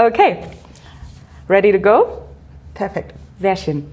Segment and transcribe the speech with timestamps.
[0.00, 0.38] Okay.
[1.46, 2.22] Ready to go?
[2.72, 3.12] Perfekt.
[3.38, 3.84] Sehr schön.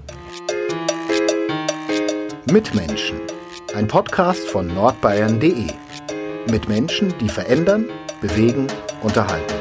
[2.50, 3.20] Mitmenschen.
[3.76, 5.66] Ein Podcast von nordbayern.de.
[6.50, 7.90] Mit Menschen, die verändern,
[8.22, 8.68] bewegen,
[9.02, 9.52] unterhalten.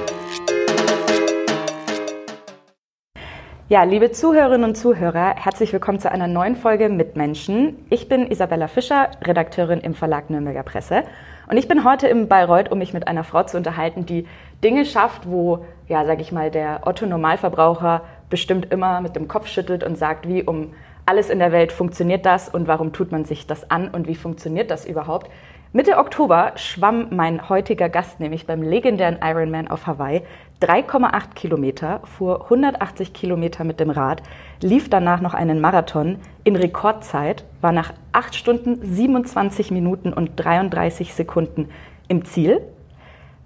[3.67, 7.85] Ja, liebe Zuhörerinnen und Zuhörer, herzlich willkommen zu einer neuen Folge Mitmenschen.
[7.89, 11.03] Ich bin Isabella Fischer, Redakteurin im Verlag Nürnberger Presse.
[11.49, 14.25] Und ich bin heute im Bayreuth, um mich mit einer Frau zu unterhalten, die
[14.63, 19.83] Dinge schafft, wo, ja, sag ich mal, der Otto-Normalverbraucher bestimmt immer mit dem Kopf schüttelt
[19.83, 20.73] und sagt, wie um
[21.05, 24.15] alles in der Welt funktioniert das und warum tut man sich das an und wie
[24.15, 25.29] funktioniert das überhaupt.
[25.73, 30.23] Mitte Oktober schwamm mein heutiger Gast nämlich beim legendären Ironman auf Hawaii
[30.61, 34.23] 3,8 Kilometer, fuhr 180 Kilometer mit dem Rad,
[34.61, 41.13] lief danach noch einen Marathon in Rekordzeit, war nach 8 Stunden 27 Minuten und 33
[41.13, 41.69] Sekunden
[42.07, 42.61] im Ziel.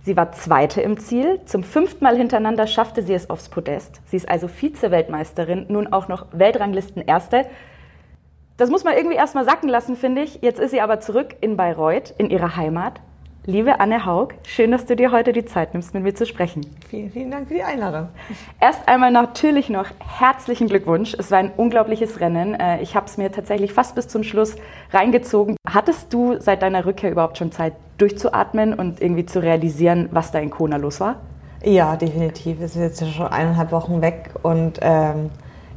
[0.03, 1.41] Sie war Zweite im Ziel.
[1.45, 4.01] Zum fünften Mal hintereinander schaffte sie es aufs Podest.
[4.07, 7.45] Sie ist also Vize-Weltmeisterin, nun auch noch Weltranglisten-Erste.
[8.57, 10.39] Das muss man irgendwie erstmal sacken lassen, finde ich.
[10.41, 13.01] Jetzt ist sie aber zurück in Bayreuth, in ihrer Heimat.
[13.47, 16.61] Liebe Anne Haug, schön, dass du dir heute die Zeit nimmst, mit mir zu sprechen.
[16.91, 18.09] Vielen, vielen Dank für die Einladung.
[18.59, 21.15] Erst einmal natürlich noch herzlichen Glückwunsch.
[21.17, 22.53] Es war ein unglaubliches Rennen.
[22.53, 24.57] Äh, ich habe es mir tatsächlich fast bis zum Schluss
[24.93, 25.55] reingezogen.
[25.67, 30.37] Hattest du seit deiner Rückkehr überhaupt schon Zeit durchzuatmen und irgendwie zu realisieren, was da
[30.37, 31.15] in Kona los war?
[31.63, 32.61] Ja, definitiv.
[32.61, 35.31] Es ist jetzt schon eineinhalb Wochen weg und ähm,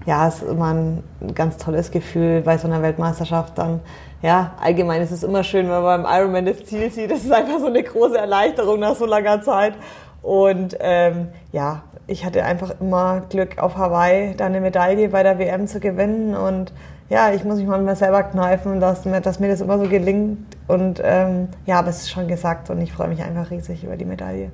[0.05, 1.03] ja, es ist immer ein
[1.35, 3.81] ganz tolles Gefühl bei so einer Weltmeisterschaft dann.
[4.25, 7.11] Ja, allgemein ist es immer schön, wenn man beim Ironman das Ziel sieht.
[7.11, 9.75] Das ist einfach so eine große Erleichterung nach so langer Zeit.
[10.23, 15.39] Und ähm, ja, ich hatte einfach immer Glück auf Hawaii, da eine Medaille bei der
[15.39, 16.35] WM zu gewinnen.
[16.35, 16.73] Und
[17.11, 20.57] ja, ich muss mich mal selber kneifen, dass mir, dass mir das immer so gelingt.
[20.69, 23.99] Und ähm, ja, aber es ist schon gesagt und ich freue mich einfach riesig über
[23.99, 24.51] die Medaille.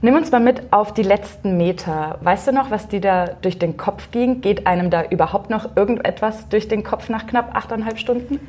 [0.00, 2.16] Nimm uns mal mit auf die letzten Meter.
[2.22, 4.40] Weißt du noch, was dir da durch den Kopf ging?
[4.40, 8.40] Geht einem da überhaupt noch irgendetwas durch den Kopf nach knapp achteinhalb Stunden?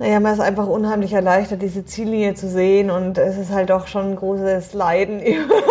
[0.00, 3.86] Naja, man ist einfach unheimlich erleichtert, diese Ziellinie zu sehen und es ist halt doch
[3.86, 5.20] schon ein großes Leiden.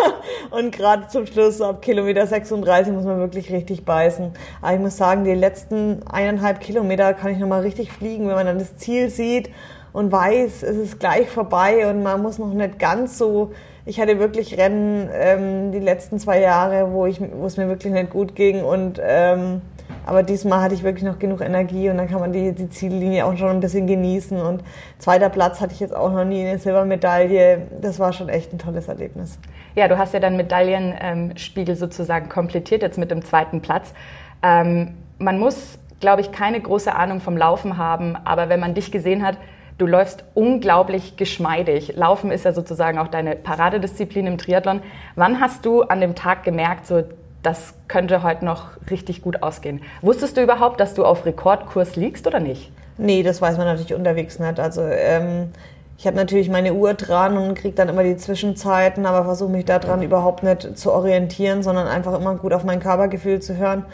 [0.51, 4.31] und gerade zum Schluss, ab Kilometer 36, muss man wirklich richtig beißen.
[4.61, 8.45] Aber ich muss sagen, die letzten eineinhalb Kilometer kann ich nochmal richtig fliegen, wenn man
[8.45, 9.49] dann das Ziel sieht
[9.93, 13.49] und weiß, es ist gleich vorbei und man muss noch nicht ganz so
[13.85, 17.91] ich hatte wirklich Rennen ähm, die letzten zwei Jahre, wo, ich, wo es mir wirklich
[17.91, 18.63] nicht gut ging.
[18.63, 19.61] Und, ähm,
[20.09, 23.27] aber diesmal hatte ich wirklich noch genug Energie und dann kann man die, die Ziellinie
[23.27, 24.41] auch schon ein bisschen genießen.
[24.41, 24.63] Und
[24.97, 27.67] zweiter Platz hatte ich jetzt auch noch nie eine Silbermedaille.
[27.79, 29.37] Das war schon echt ein tolles Erlebnis.
[29.75, 33.93] Ja, du hast ja deinen Medaillenspiegel sozusagen komplettiert jetzt mit dem zweiten Platz.
[34.41, 38.91] Ähm, man muss, glaube ich, keine große Ahnung vom Laufen haben, aber wenn man dich
[38.91, 39.37] gesehen hat,
[39.77, 41.95] Du läufst unglaublich geschmeidig.
[41.95, 44.81] Laufen ist ja sozusagen auch deine Paradedisziplin im Triathlon.
[45.15, 47.03] Wann hast du an dem Tag gemerkt, so
[47.43, 49.81] das könnte heute noch richtig gut ausgehen?
[50.01, 52.71] Wusstest du überhaupt, dass du auf Rekordkurs liegst oder nicht?
[52.97, 54.59] Nee, das weiß man natürlich unterwegs nicht.
[54.59, 55.51] Also ähm,
[55.97, 59.65] ich habe natürlich meine Uhr dran und kriege dann immer die Zwischenzeiten, aber versuche mich
[59.65, 63.85] daran überhaupt nicht zu orientieren, sondern einfach immer gut auf mein Körpergefühl zu hören.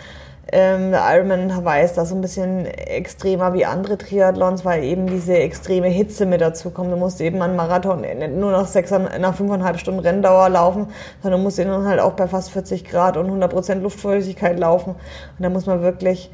[0.51, 5.07] Ähm, der Ironman Hawaii ist da so ein bisschen extremer wie andere Triathlons, weil eben
[5.07, 6.91] diese extreme Hitze mit dazu kommt.
[6.91, 10.87] Du musst eben einen Marathon nicht nur nach, sechs, nach fünfeinhalb Stunden Renndauer laufen,
[11.23, 14.91] sondern musst ihn dann halt auch bei fast 40 Grad und 100 Prozent Luftfeuchtigkeit laufen.
[14.91, 16.29] Und da muss man wirklich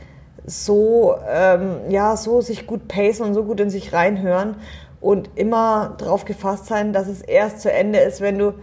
[0.45, 4.55] so, ähm, ja, so sich gut pacen und so gut in sich reinhören
[4.99, 8.53] und immer darauf gefasst sein, dass es erst zu Ende ist, wenn du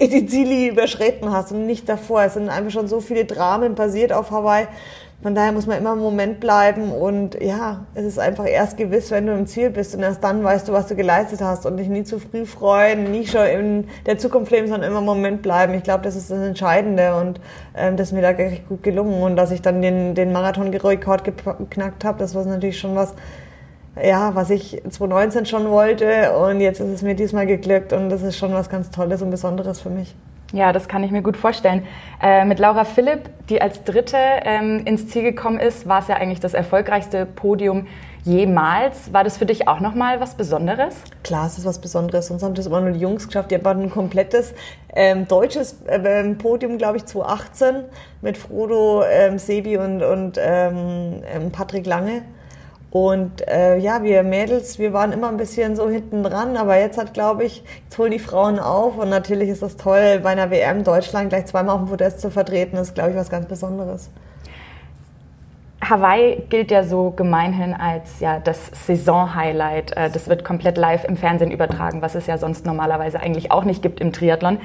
[0.00, 2.22] die Ziele überschritten hast und nicht davor.
[2.22, 4.66] Es sind einfach schon so viele Dramen passiert auf Hawaii.
[5.22, 9.10] Von daher muss man immer im Moment bleiben und ja, es ist einfach erst gewiss,
[9.10, 11.78] wenn du im Ziel bist und erst dann weißt du, was du geleistet hast und
[11.78, 15.40] dich nie zu früh freuen, nie schon in der Zukunft leben, sondern immer im Moment
[15.40, 15.72] bleiben.
[15.72, 17.40] Ich glaube, das ist das Entscheidende und
[17.74, 21.24] ähm, das ist mir da echt gut gelungen und dass ich dann den, den Marathon-Rekord
[21.24, 23.14] geknackt habe, das war natürlich schon was,
[24.02, 28.22] ja, was ich 2019 schon wollte und jetzt ist es mir diesmal geglückt und das
[28.22, 30.14] ist schon was ganz Tolles und Besonderes für mich.
[30.52, 31.84] Ja, das kann ich mir gut vorstellen.
[32.22, 36.16] Äh, mit Laura Philipp, die als Dritte ähm, ins Ziel gekommen ist, war es ja
[36.16, 37.88] eigentlich das erfolgreichste Podium
[38.22, 39.12] jemals.
[39.12, 40.96] War das für dich auch nochmal was Besonderes?
[41.24, 42.28] Klar, es ist was Besonderes.
[42.28, 43.50] Sonst haben das immer nur die Jungs geschafft.
[43.50, 44.54] Die haben ein komplettes
[44.94, 47.84] ähm, deutsches ähm, Podium, glaube ich, 2018
[48.22, 52.22] mit Frodo, ähm, Sebi und, und ähm, ähm, Patrick Lange.
[52.98, 56.96] Und äh, ja, wir Mädels, wir waren immer ein bisschen so hinten dran, aber jetzt
[56.96, 60.50] hat, glaube ich, jetzt holen die Frauen auf und natürlich ist das toll, bei einer
[60.50, 64.08] WM Deutschland gleich zweimal auf dem Podest zu vertreten, ist, glaube ich, was ganz Besonderes.
[65.82, 69.94] Hawaii gilt ja so gemeinhin als ja, das Saison-Highlight.
[69.94, 73.64] Äh, das wird komplett live im Fernsehen übertragen, was es ja sonst normalerweise eigentlich auch
[73.64, 74.58] nicht gibt im Triathlon.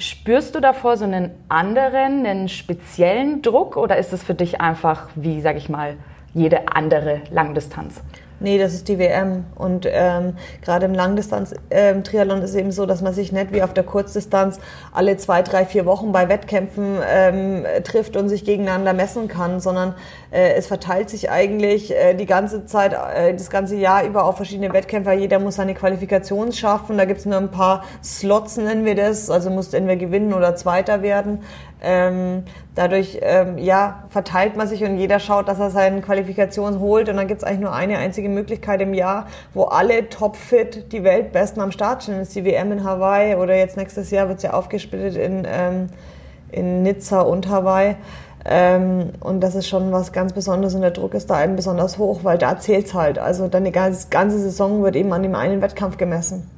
[0.00, 5.10] Spürst du davor so einen anderen, einen speziellen Druck oder ist es für dich einfach
[5.14, 5.94] wie, sag ich mal,
[6.34, 8.00] jede andere Langdistanz?
[8.42, 9.44] Nee, das ist die WM.
[9.54, 13.62] Und ähm, gerade im Langdistanz-Triathlon ähm, ist es eben so, dass man sich nicht wie
[13.62, 14.58] auf der Kurzdistanz
[14.92, 19.94] alle zwei, drei, vier Wochen bei Wettkämpfen ähm, trifft und sich gegeneinander messen kann, sondern
[20.32, 24.72] es verteilt sich eigentlich äh, die ganze Zeit, äh, das ganze Jahr über auf verschiedene
[24.72, 25.12] Wettkämpfer.
[25.12, 26.96] Jeder muss seine Qualifikation schaffen.
[26.96, 29.28] Da gibt es nur ein paar Slots, nennen wir das.
[29.28, 31.40] Also muss entweder gewinnen oder Zweiter werden.
[31.82, 32.44] Ähm,
[32.74, 37.10] dadurch ähm, ja, verteilt man sich und jeder schaut, dass er seine Qualifikation holt.
[37.10, 41.04] Und dann gibt es eigentlich nur eine einzige Möglichkeit im Jahr, wo alle topfit die
[41.04, 42.18] Weltbesten am Start stehen.
[42.18, 45.46] Das ist die WM in Hawaii oder jetzt nächstes Jahr wird sie ja aufgesplittet in,
[45.46, 45.90] ähm,
[46.52, 47.96] in Nizza und Hawaii.
[48.44, 51.98] Ähm, und das ist schon was ganz Besonderes und der Druck ist da eben besonders
[51.98, 53.18] hoch, weil da zählt's halt.
[53.18, 56.50] Also ganze, ganze Saison wird eben an dem einen Wettkampf gemessen.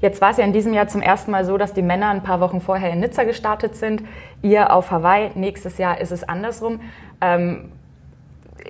[0.00, 2.22] Jetzt war es ja in diesem Jahr zum ersten Mal so, dass die Männer ein
[2.22, 4.02] paar Wochen vorher in Nizza gestartet sind,
[4.42, 5.30] ihr auf Hawaii.
[5.34, 6.80] Nächstes Jahr ist es andersrum.
[7.20, 7.72] Ähm,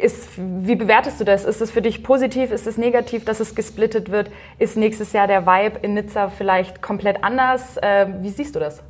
[0.00, 1.44] ist, wie bewertest du das?
[1.44, 2.52] Ist es für dich positiv?
[2.52, 4.30] Ist es negativ, dass es gesplittet wird?
[4.58, 7.76] Ist nächstes Jahr der Vibe in Nizza vielleicht komplett anders?
[7.78, 8.82] Äh, wie siehst du das?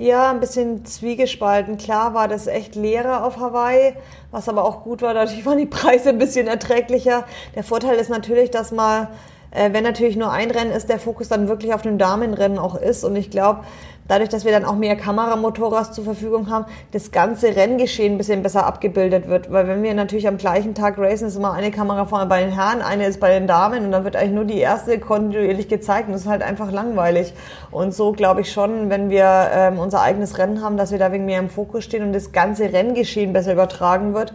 [0.00, 1.76] Ja, ein bisschen zwiegespalten.
[1.76, 3.94] Klar war das echt leerer auf Hawaii,
[4.30, 5.12] was aber auch gut war.
[5.12, 7.24] Dadurch waren die Preise ein bisschen erträglicher.
[7.56, 9.08] Der Vorteil ist natürlich, dass äh,
[9.50, 13.04] wenn natürlich nur ein Rennen ist, der Fokus dann wirklich auf dem Damenrennen auch ist.
[13.04, 13.60] Und ich glaube,
[14.08, 18.42] dadurch, dass wir dann auch mehr Kameramotorras zur Verfügung haben, das ganze Renngeschehen ein bisschen
[18.42, 19.52] besser abgebildet wird.
[19.52, 22.52] Weil wenn wir natürlich am gleichen Tag racen, ist immer eine Kamera vorne bei den
[22.52, 26.08] Herren, eine ist bei den Damen und dann wird eigentlich nur die erste kontinuierlich gezeigt
[26.08, 27.34] und das ist halt einfach langweilig.
[27.70, 31.12] Und so glaube ich schon, wenn wir ähm, unser eigenes Rennen haben, dass wir da
[31.12, 34.32] wegen mehr im Fokus stehen und das ganze Renngeschehen besser übertragen wird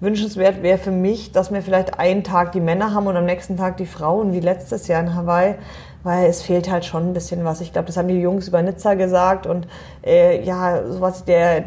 [0.00, 3.56] wünschenswert wäre für mich, dass wir vielleicht einen Tag die Männer haben und am nächsten
[3.56, 5.54] Tag die Frauen, wie letztes Jahr in Hawaii,
[6.02, 7.60] weil es fehlt halt schon ein bisschen was.
[7.60, 9.66] Ich glaube, das haben die Jungs über Nizza gesagt und
[10.04, 11.64] äh, ja, so was der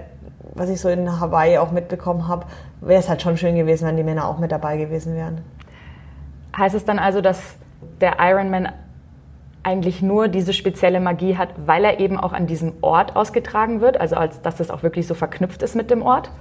[0.54, 2.46] was ich so in Hawaii auch mitbekommen habe,
[2.82, 5.42] wäre es halt schon schön gewesen, wenn die Männer auch mit dabei gewesen wären.
[6.58, 7.56] Heißt es dann also, dass
[8.02, 8.70] der Ironman
[9.64, 14.00] eigentlich nur diese spezielle Magie hat, weil er eben auch an diesem Ort ausgetragen wird,
[14.00, 16.32] also als dass das auch wirklich so verknüpft ist mit dem Ort?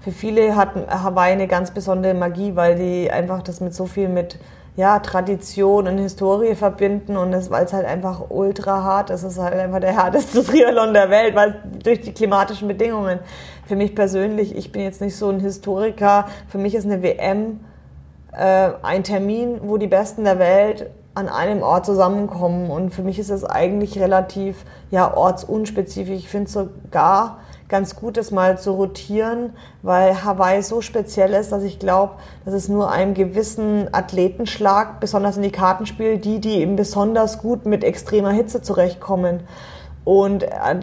[0.00, 4.08] Für viele hat Hawaii eine ganz besondere Magie, weil die einfach das mit so viel
[4.08, 4.38] mit
[4.76, 9.24] ja, Tradition und Historie verbinden und weil es halt einfach ultra hart ist.
[9.24, 13.18] Es ist halt einfach der härteste Triathlon der Welt, weil durch die klimatischen Bedingungen.
[13.66, 17.60] Für mich persönlich, ich bin jetzt nicht so ein Historiker, für mich ist eine WM
[18.32, 23.18] äh, ein Termin, wo die Besten der Welt an einem Ort zusammenkommen und für mich
[23.18, 26.14] ist es eigentlich relativ ja, ortsunspezifisch.
[26.14, 31.62] Ich finde sogar, ganz gut ist, mal zu rotieren, weil Hawaii so speziell ist, dass
[31.62, 36.60] ich glaube, dass es nur einem gewissen Athletenschlag, besonders in die Karten spielt, die, die
[36.60, 39.40] eben besonders gut mit extremer Hitze zurechtkommen.
[40.04, 40.80] Und äh,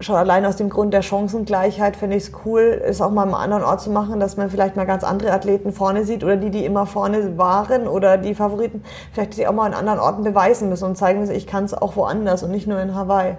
[0.00, 3.34] schon allein aus dem Grund der Chancengleichheit finde ich es cool, es auch mal am
[3.34, 6.50] anderen Ort zu machen, dass man vielleicht mal ganz andere Athleten vorne sieht oder die,
[6.50, 10.68] die immer vorne waren oder die Favoriten, vielleicht die auch mal an anderen Orten beweisen
[10.68, 13.36] müssen und zeigen müssen, ich kann es auch woanders und nicht nur in Hawaii.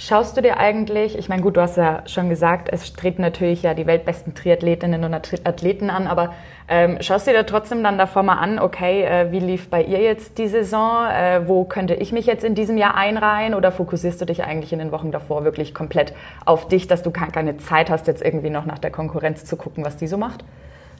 [0.00, 3.64] Schaust du dir eigentlich, ich meine, gut, du hast ja schon gesagt, es treten natürlich
[3.64, 6.34] ja die weltbesten Triathletinnen und Athleten an, aber
[6.68, 10.00] ähm, schaust du dir trotzdem dann davor mal an, okay, äh, wie lief bei ihr
[10.00, 11.04] jetzt die Saison?
[11.06, 13.54] Äh, wo könnte ich mich jetzt in diesem Jahr einreihen?
[13.54, 16.14] Oder fokussierst du dich eigentlich in den Wochen davor wirklich komplett
[16.44, 19.84] auf dich, dass du keine Zeit hast, jetzt irgendwie noch nach der Konkurrenz zu gucken,
[19.84, 20.44] was die so macht?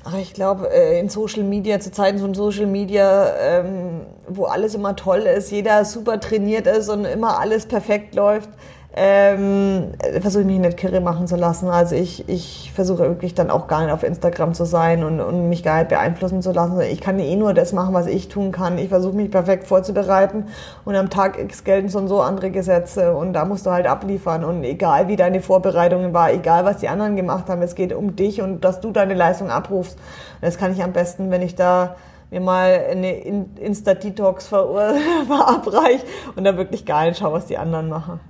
[0.05, 4.75] Ach, ich glaube, äh, in Social Media, zu Zeiten von Social Media, ähm, wo alles
[4.75, 8.49] immer toll ist, jeder super trainiert ist und immer alles perfekt läuft,
[8.97, 11.69] ähm, versuche ich mich nicht kirre machen zu lassen.
[11.69, 15.49] Also ich, ich versuche wirklich dann auch gar nicht auf Instagram zu sein und, und
[15.49, 16.81] mich gar nicht beeinflussen zu lassen.
[16.81, 18.79] Ich kann eh nur das machen, was ich tun kann.
[18.79, 20.47] Ich versuche mich perfekt vorzubereiten
[20.87, 23.87] und am Tag X gelten so und so andere Gesetze und da musst du halt
[23.87, 24.43] abliefern.
[24.43, 28.17] Und egal wie deine Vorbereitungen war, egal was die anderen gemacht haben, es geht um
[28.17, 29.99] dich und dass du deine Leistung abrufst.
[29.99, 31.97] Und das kann ich am besten, wenn ich da
[32.31, 36.05] mir mal eine Insta-Detox verabreiche
[36.37, 38.21] und da wirklich nicht schaue, was die anderen machen.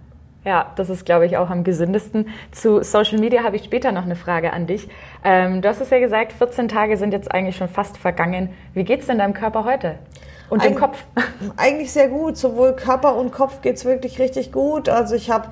[0.45, 2.28] Ja, das ist, glaube ich, auch am gesündesten.
[2.52, 4.88] Zu Social Media habe ich später noch eine Frage an dich.
[5.25, 8.50] Ähm, du hast es ja gesagt, 14 Tage sind jetzt eigentlich schon fast vergangen.
[8.73, 9.97] Wie geht es denn deinem Körper heute?
[10.49, 11.04] Und dem Kopf?
[11.57, 12.37] Eigentlich sehr gut.
[12.37, 14.88] Sowohl Körper und Kopf geht es wirklich richtig gut.
[14.88, 15.49] Also ich habe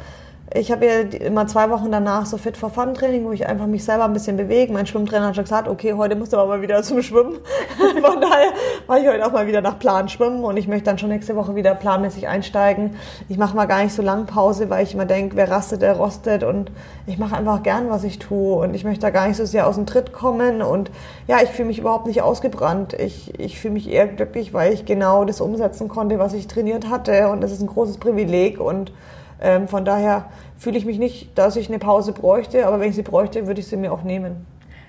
[0.55, 3.67] ich habe ja immer zwei Wochen danach so Fit for Fun Training, wo ich einfach
[3.67, 4.73] mich selber ein bisschen bewege.
[4.73, 7.35] Mein Schwimmtrainer hat schon gesagt, okay, heute musst du aber mal wieder zum Schwimmen.
[7.79, 8.53] Von daher
[8.87, 11.35] mache ich heute auch mal wieder nach Plan schwimmen und ich möchte dann schon nächste
[11.35, 12.97] Woche wieder planmäßig einsteigen.
[13.29, 15.97] Ich mache mal gar nicht so lange Pause, weil ich immer denke, wer rastet, der
[15.97, 16.71] rostet und
[17.09, 19.67] ich mache einfach gern, was ich tue und ich möchte da gar nicht so sehr
[19.67, 20.93] aus dem Tritt kommen und
[21.27, 22.95] ja, ich fühle mich überhaupt nicht ausgebrannt.
[22.95, 26.89] Ich, ich fühle mich eher glücklich, weil ich genau das umsetzen konnte, was ich trainiert
[26.89, 28.93] hatte und das ist ein großes Privileg und
[29.41, 30.27] Ähm, von daher
[30.57, 33.61] fühle ich mich nicht, dass ich eine Pause bräuchte, aber wenn ich sie bräuchte, würde
[33.61, 34.47] ich sie mir auch nehmen.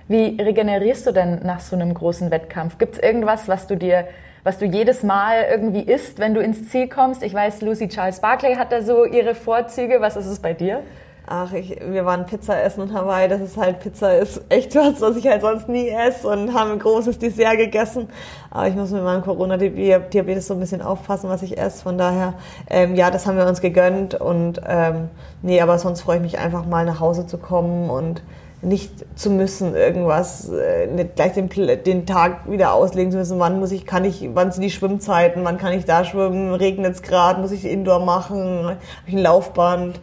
[0.08, 2.78] Wie regenerierst du denn nach so einem großen Wettkampf?
[2.78, 4.08] Gibt es irgendwas, was du dir,
[4.44, 7.24] was du jedes Mal irgendwie isst, wenn du ins Ziel kommst?
[7.24, 10.00] Ich weiß, Lucy Charles Barclay hat da so ihre Vorzüge.
[10.00, 10.84] Was ist es bei dir?
[11.30, 13.28] Ach, ich, wir waren Pizza essen in Hawaii.
[13.28, 16.72] Das ist halt, Pizza ist echt was, was ich halt sonst nie esse und haben
[16.72, 18.08] ein großes Dessert gegessen.
[18.50, 21.84] Aber ich muss mit meinem Corona-Diabetes so ein bisschen aufpassen, was ich esse.
[21.84, 22.36] Von daher,
[22.70, 25.10] ähm, ja, das haben wir uns gegönnt und ähm,
[25.42, 28.22] nee, aber sonst freue ich mich einfach mal nach Hause zu kommen und
[28.62, 33.60] nicht zu müssen, irgendwas, äh, nicht gleich den, den Tag wieder auslegen zu müssen, wann
[33.60, 37.02] muss ich, kann ich, wann sind die Schwimmzeiten, wann kann ich da schwimmen, regnet es
[37.02, 40.00] gerade, muss ich Indoor machen, habe ich ein Laufband.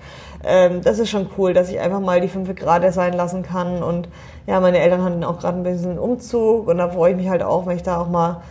[0.47, 3.83] Ähm, das ist schon cool, dass ich einfach mal die fünf Grad sein lassen kann
[3.83, 4.09] und
[4.47, 7.43] ja, meine Eltern hatten auch gerade ein bisschen Umzug und da freue ich mich halt
[7.43, 8.43] auch, wenn ich da auch mal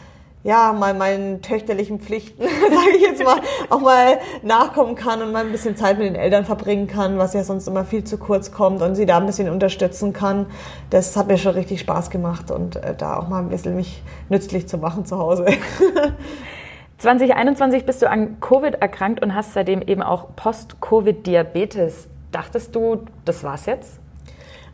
[0.44, 5.46] ja, mal meinen töchterlichen Pflichten, sage ich jetzt mal, auch mal nachkommen kann und mal
[5.46, 8.52] ein bisschen Zeit mit den Eltern verbringen kann, was ja sonst immer viel zu kurz
[8.52, 10.48] kommt und sie da ein bisschen unterstützen kann.
[10.90, 14.04] Das hat mir schon richtig Spaß gemacht und äh, da auch mal ein bisschen mich
[14.28, 15.46] nützlich zu machen zu Hause.
[17.03, 22.07] 2021 bist du an Covid erkrankt und hast seitdem eben auch Post-Covid-Diabetes.
[22.31, 24.00] Dachtest du, das war's jetzt?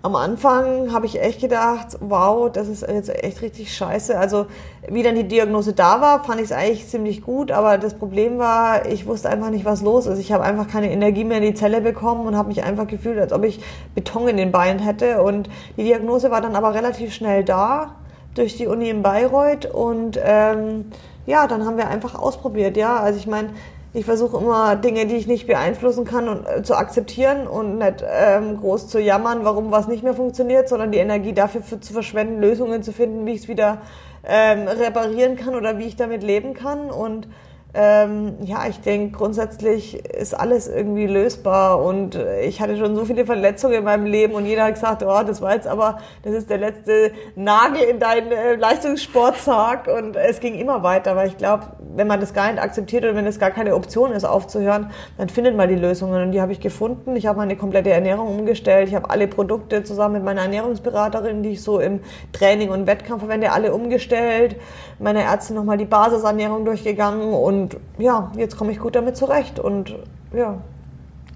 [0.02, 4.18] am Anfang habe ich echt gedacht, wow, das ist jetzt echt richtig scheiße.
[4.18, 4.46] Also
[4.88, 8.38] wie dann die Diagnose da war, fand ich es eigentlich ziemlich gut, aber das Problem
[8.38, 10.20] war, ich wusste einfach nicht, was los ist.
[10.20, 13.20] Ich habe einfach keine Energie mehr in die Zelle bekommen und habe mich einfach gefühlt,
[13.20, 13.60] als ob ich
[13.94, 15.22] Beton in den Beinen hätte.
[15.22, 17.96] Und die Diagnose war dann aber relativ schnell da
[18.36, 20.86] durch die Uni in Bayreuth und ähm,
[21.26, 23.00] ja, dann haben wir einfach ausprobiert, ja.
[23.00, 23.50] Also ich meine,
[23.94, 28.04] ich versuche immer Dinge, die ich nicht beeinflussen kann, und, äh, zu akzeptieren und nicht
[28.08, 31.94] ähm, groß zu jammern, warum was nicht mehr funktioniert, sondern die Energie dafür für, zu
[31.94, 33.80] verschwenden, Lösungen zu finden, wie ich es wieder
[34.24, 36.92] ähm, reparieren kann oder wie ich damit leben kann.
[36.92, 37.28] Und
[37.74, 43.28] ähm, ja, ich denke, grundsätzlich ist alles irgendwie lösbar und ich hatte schon so viele
[43.28, 46.50] Verletzungen in meinem Leben und jeder hat gesagt, oh, das war jetzt aber, das ist
[46.50, 51.68] der letzte Nagel in deinen äh, Leistungssportsarg und es ging immer weiter, weil ich glaube,
[51.96, 55.30] wenn man das gar nicht akzeptiert oder wenn es gar keine Option ist, aufzuhören, dann
[55.30, 57.16] findet man die Lösungen und die habe ich gefunden.
[57.16, 61.50] Ich habe meine komplette Ernährung umgestellt, ich habe alle Produkte zusammen mit meiner Ernährungsberaterin, die
[61.50, 62.00] ich so im
[62.34, 64.56] Training und Wettkampf verwende, alle umgestellt,
[65.00, 69.60] meine Ärztin nochmal die Basisernährung durchgegangen und und ja, jetzt komme ich gut damit zurecht
[69.60, 69.96] und
[70.34, 70.58] ja.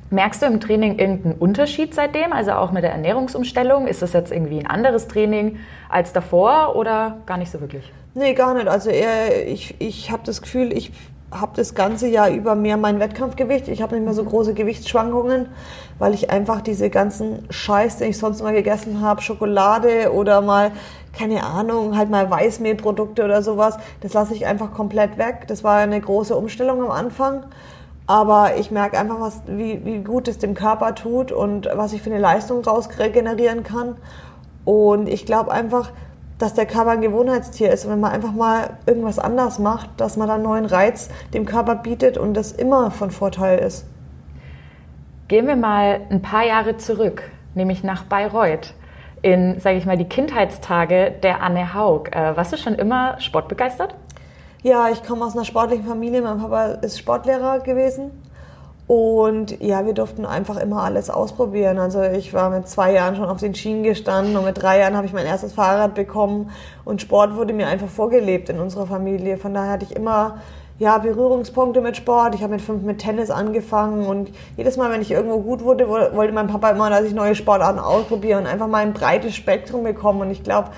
[0.10, 2.34] Merkst du im Training irgendeinen Unterschied seitdem?
[2.34, 3.88] Also auch mit der Ernährungsumstellung?
[3.88, 5.58] Ist das jetzt irgendwie ein anderes Training
[5.90, 7.92] als davor oder gar nicht so wirklich?
[8.14, 8.68] Nee, gar nicht.
[8.68, 10.92] Also eher, ich, ich habe das Gefühl, ich
[11.40, 13.68] habe das ganze Jahr über mehr mein Wettkampfgewicht.
[13.68, 15.48] Ich habe nicht mehr so große Gewichtsschwankungen,
[16.00, 20.72] weil ich einfach diese ganzen Scheiß, den ich sonst mal gegessen habe, Schokolade oder mal
[21.18, 23.78] keine Ahnung, halt mal Weißmehlprodukte oder sowas.
[24.02, 25.46] Das lasse ich einfach komplett weg.
[25.48, 27.44] Das war eine große Umstellung am Anfang.
[28.06, 32.02] Aber ich merke einfach, was, wie, wie gut es dem Körper tut und was ich
[32.02, 33.96] für eine Leistung raus regenerieren kann.
[34.66, 35.92] Und ich glaube einfach,
[36.38, 37.86] dass der Körper ein Gewohnheitstier ist.
[37.86, 41.46] Und wenn man einfach mal irgendwas anders macht, dass man dann einen neuen Reiz dem
[41.46, 43.86] Körper bietet und das immer von Vorteil ist.
[45.28, 47.24] Gehen wir mal ein paar Jahre zurück,
[47.56, 48.74] nämlich nach Bayreuth
[49.24, 52.10] in, sage ich mal, die Kindheitstage der Anne Haug.
[52.12, 53.96] Äh, warst du schon immer sportbegeistert?
[54.62, 56.22] Ja, ich komme aus einer sportlichen Familie.
[56.22, 58.12] Mein Papa ist Sportlehrer gewesen.
[58.86, 61.80] Und ja, wir durften einfach immer alles ausprobieren.
[61.80, 64.98] Also ich war mit zwei Jahren schon auf den Schienen gestanden und mit drei Jahren
[64.98, 66.52] habe ich mein erstes Fahrrad bekommen.
[66.84, 69.38] Und Sport wurde mir einfach vorgelebt in unserer Familie.
[69.38, 70.40] Von daher hatte ich immer
[70.80, 72.36] ja, Berührungspunkte mit Sport.
[72.36, 75.88] Ich habe mit fünf mit Tennis angefangen und jedes Mal, wenn ich irgendwo gut wurde,
[75.88, 79.84] wollte mein Papa immer, dass ich neue Sportarten ausprobiere und einfach mal ein breites Spektrum
[79.84, 80.22] bekomme.
[80.22, 80.72] Und ich glaube,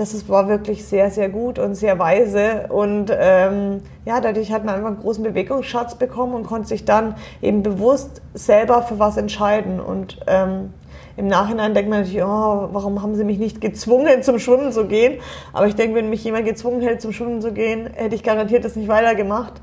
[0.00, 2.66] das war wirklich sehr, sehr gut und sehr weise.
[2.70, 7.16] Und ähm, ja, dadurch hat man einfach einen großen Bewegungsschatz bekommen und konnte sich dann
[7.42, 9.78] eben bewusst selber für was entscheiden.
[9.78, 10.72] Und ähm,
[11.18, 14.86] im Nachhinein denkt man natürlich, oh, warum haben sie mich nicht gezwungen, zum Schwimmen zu
[14.86, 15.20] gehen?
[15.52, 18.64] Aber ich denke, wenn mich jemand gezwungen hätte, zum Schwimmen zu gehen, hätte ich garantiert
[18.64, 19.60] das nicht weitergemacht.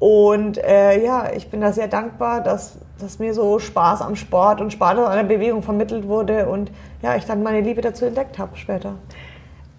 [0.00, 4.60] Und äh, ja, ich bin da sehr dankbar, dass, dass mir so Spaß am Sport
[4.60, 6.70] und Spaß an der Bewegung vermittelt wurde und
[7.02, 8.94] ja, ich dann meine Liebe dazu entdeckt habe später.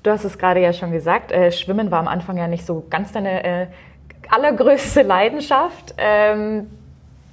[0.09, 2.83] Du hast es gerade ja schon gesagt, äh, Schwimmen war am Anfang ja nicht so
[2.89, 3.67] ganz deine äh,
[4.27, 5.93] allergrößte Leidenschaft.
[5.99, 6.65] Ähm,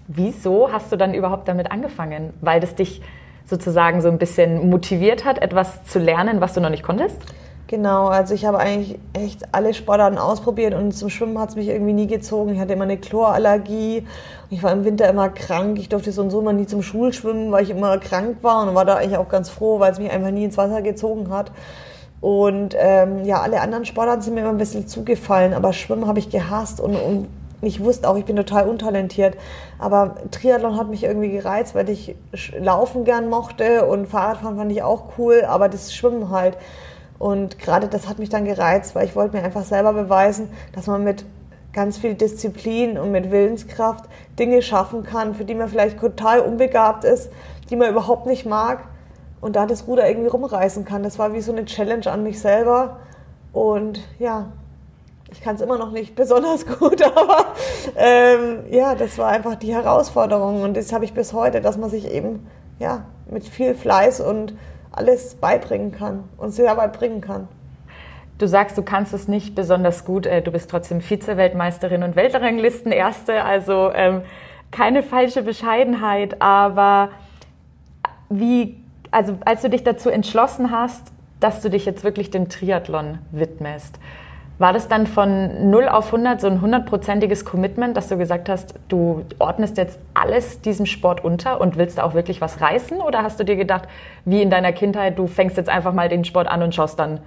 [0.09, 2.35] wieso hast du dann überhaupt damit angefangen?
[2.43, 3.01] Weil das dich
[3.47, 7.19] sozusagen so ein bisschen motiviert hat, etwas zu lernen, was du noch nicht konntest?
[7.67, 11.69] Genau, also ich habe eigentlich echt alle Sportarten ausprobiert und zum Schwimmen hat es mich
[11.69, 12.53] irgendwie nie gezogen.
[12.53, 14.07] Ich hatte immer eine Chlorallergie.
[14.51, 15.79] Ich war im Winter immer krank.
[15.79, 18.75] Ich durfte so und so mal nie zum Schulschwimmen, weil ich immer krank war und
[18.75, 21.51] war da eigentlich auch ganz froh, weil es mich einfach nie ins Wasser gezogen hat.
[22.27, 26.19] Und ähm, ja, alle anderen Sportarten sind mir immer ein bisschen zugefallen, aber Schwimmen habe
[26.19, 27.29] ich gehasst und, und
[27.63, 29.37] ich wusste auch, ich bin total untalentiert.
[29.79, 32.17] Aber Triathlon hat mich irgendwie gereizt, weil ich
[32.59, 36.59] Laufen gern mochte und Fahrradfahren fand ich auch cool, aber das Schwimmen halt.
[37.21, 40.89] Und gerade das hat mich dann gereizt, weil ich wollte mir einfach selber beweisen, dass
[40.89, 41.25] man mit
[41.73, 44.07] ganz viel Disziplin und mit Willenskraft
[44.37, 47.31] Dinge schaffen kann, für die man vielleicht total unbegabt ist,
[47.71, 48.81] die man überhaupt nicht mag
[49.47, 51.05] und da das Ruder irgendwie rumreißen kann.
[51.05, 52.99] Das war wie so eine Challenge an mich selber
[53.53, 54.53] und ja,
[55.31, 57.47] ich kann es immer noch nicht besonders gut, aber
[57.97, 61.91] ähm, ja, das war einfach die Herausforderung und das habe ich bis heute, dass man
[61.91, 62.47] sich eben
[62.81, 64.55] ja mit viel Fleiß und
[64.91, 67.49] alles beibringen kann und sich dabei bringen kann.
[68.39, 70.27] Du sagst, du kannst es nicht besonders gut.
[70.27, 74.23] Äh, du bist trotzdem Vize-Weltmeisterin und Weltranglisten-Erste, also ähm,
[74.73, 76.43] keine falsche Bescheidenheit.
[76.43, 77.11] Aber
[78.29, 83.19] wie, also als du dich dazu entschlossen hast, dass du dich jetzt wirklich dem Triathlon
[83.31, 83.99] widmest,
[84.59, 88.75] war das dann von 0 auf 100 so ein hundertprozentiges Commitment, dass du gesagt hast,
[88.89, 92.99] du ordnest jetzt alles diesem Sport unter und willst da auch wirklich was reißen?
[93.03, 93.87] Oder hast du dir gedacht,
[94.25, 97.21] wie in deiner Kindheit, du fängst jetzt einfach mal den Sport an und schaust dann,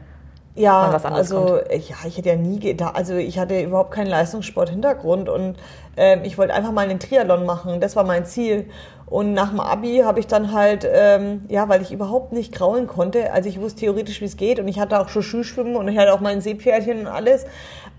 [0.56, 1.89] ja, also kommt?
[1.89, 5.56] ja, ich hätte ja nie gedacht, also ich hatte überhaupt keinen Leistungssport-Hintergrund und
[5.96, 8.70] äh, ich wollte einfach mal einen Triathlon machen, das war mein Ziel.
[9.06, 12.86] Und nach dem Abi habe ich dann halt, ähm, ja, weil ich überhaupt nicht kraulen
[12.86, 15.88] konnte, also ich wusste theoretisch, wie es geht und ich hatte auch schon Schulschwimmen und
[15.88, 17.46] ich hatte auch mein Seepferdchen und alles,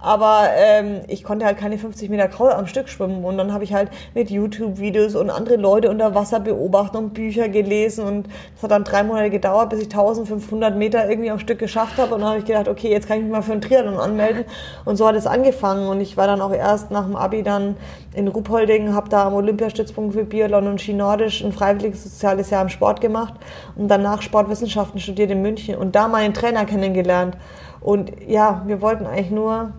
[0.01, 3.25] aber ähm, ich konnte halt keine 50 Meter Kraul am Stück schwimmen.
[3.25, 7.49] Und dann habe ich halt mit YouTube-Videos und andere Leute unter Wasser beobachtet und Bücher
[7.49, 8.05] gelesen.
[8.05, 11.99] Und es hat dann drei Monate gedauert, bis ich 1500 Meter irgendwie am Stück geschafft
[11.99, 12.15] habe.
[12.15, 14.45] Und dann habe ich gedacht, okay, jetzt kann ich mich mal für einen Triathlon anmelden.
[14.85, 15.89] Und so hat es angefangen.
[15.89, 17.77] Und ich war dann auch erst nach dem Abi dann
[18.15, 22.63] in Ruhpolding, habe da am Olympiastützpunkt für Biathlon und Ski Nordisch ein freiwilliges soziales Jahr
[22.63, 23.35] im Sport gemacht
[23.77, 27.37] und danach Sportwissenschaften studiert in München und da meinen Trainer kennengelernt.
[27.81, 29.73] Und ja, wir wollten eigentlich nur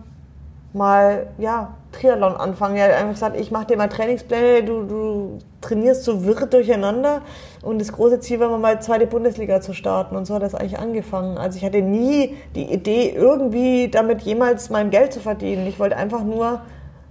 [0.72, 2.76] mal ja, Triathlon anfangen.
[2.76, 7.22] Er hat einfach gesagt, ich mache dir mal Trainingspläne, du, du trainierst so wirr durcheinander.
[7.62, 10.16] Und das große Ziel war mal zweite Bundesliga zu starten.
[10.16, 11.38] Und so hat das eigentlich angefangen.
[11.38, 15.66] Also ich hatte nie die Idee, irgendwie damit jemals mein Geld zu verdienen.
[15.66, 16.62] Ich wollte einfach nur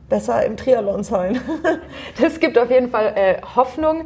[0.10, 1.40] besser im Triathlon sein.
[2.22, 4.06] das gibt auf jeden Fall äh, Hoffnung.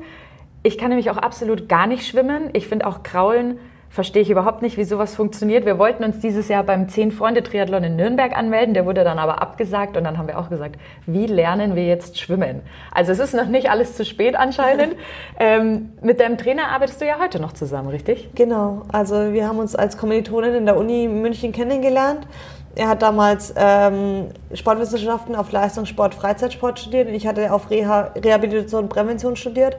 [0.63, 2.49] Ich kann nämlich auch absolut gar nicht schwimmen.
[2.53, 3.59] Ich finde auch Kraulen
[3.95, 5.65] verstehe ich überhaupt nicht, wie sowas funktioniert.
[5.65, 8.73] Wir wollten uns dieses Jahr beim Zehn-Freunde-Triathlon in Nürnberg anmelden.
[8.73, 12.19] Der wurde dann aber abgesagt und dann haben wir auch gesagt, wie lernen wir jetzt
[12.19, 12.59] schwimmen?
[12.91, 14.97] Also es ist noch nicht alles zu spät anscheinend.
[15.39, 18.31] ähm, mit deinem Trainer arbeitest du ja heute noch zusammen, richtig?
[18.35, 18.81] Genau.
[18.91, 22.27] Also wir haben uns als Kommilitonin in der Uni München kennengelernt.
[22.75, 28.83] Er hat damals ähm, Sportwissenschaften auf Leistungssport, Freizeitsport studiert und ich hatte auf Reha Rehabilitation
[28.83, 29.77] und Prävention studiert.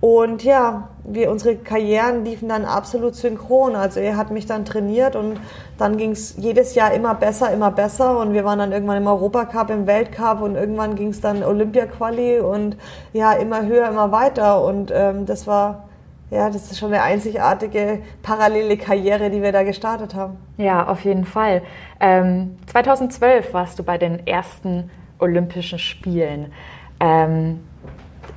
[0.00, 3.74] Und ja, wir, unsere Karrieren liefen dann absolut synchron.
[3.74, 5.40] Also er hat mich dann trainiert und
[5.78, 8.18] dann ging es jedes Jahr immer besser, immer besser.
[8.18, 12.40] Und wir waren dann irgendwann im Europacup, im Weltcup und irgendwann ging es dann Olympia-Quali
[12.40, 12.76] und
[13.14, 14.62] ja, immer höher, immer weiter.
[14.62, 15.88] Und ähm, das war,
[16.30, 20.36] ja, das ist schon eine einzigartige parallele Karriere, die wir da gestartet haben.
[20.58, 21.62] Ja, auf jeden Fall.
[22.00, 26.52] Ähm, 2012 warst du bei den ersten Olympischen Spielen.
[27.00, 27.60] Ähm,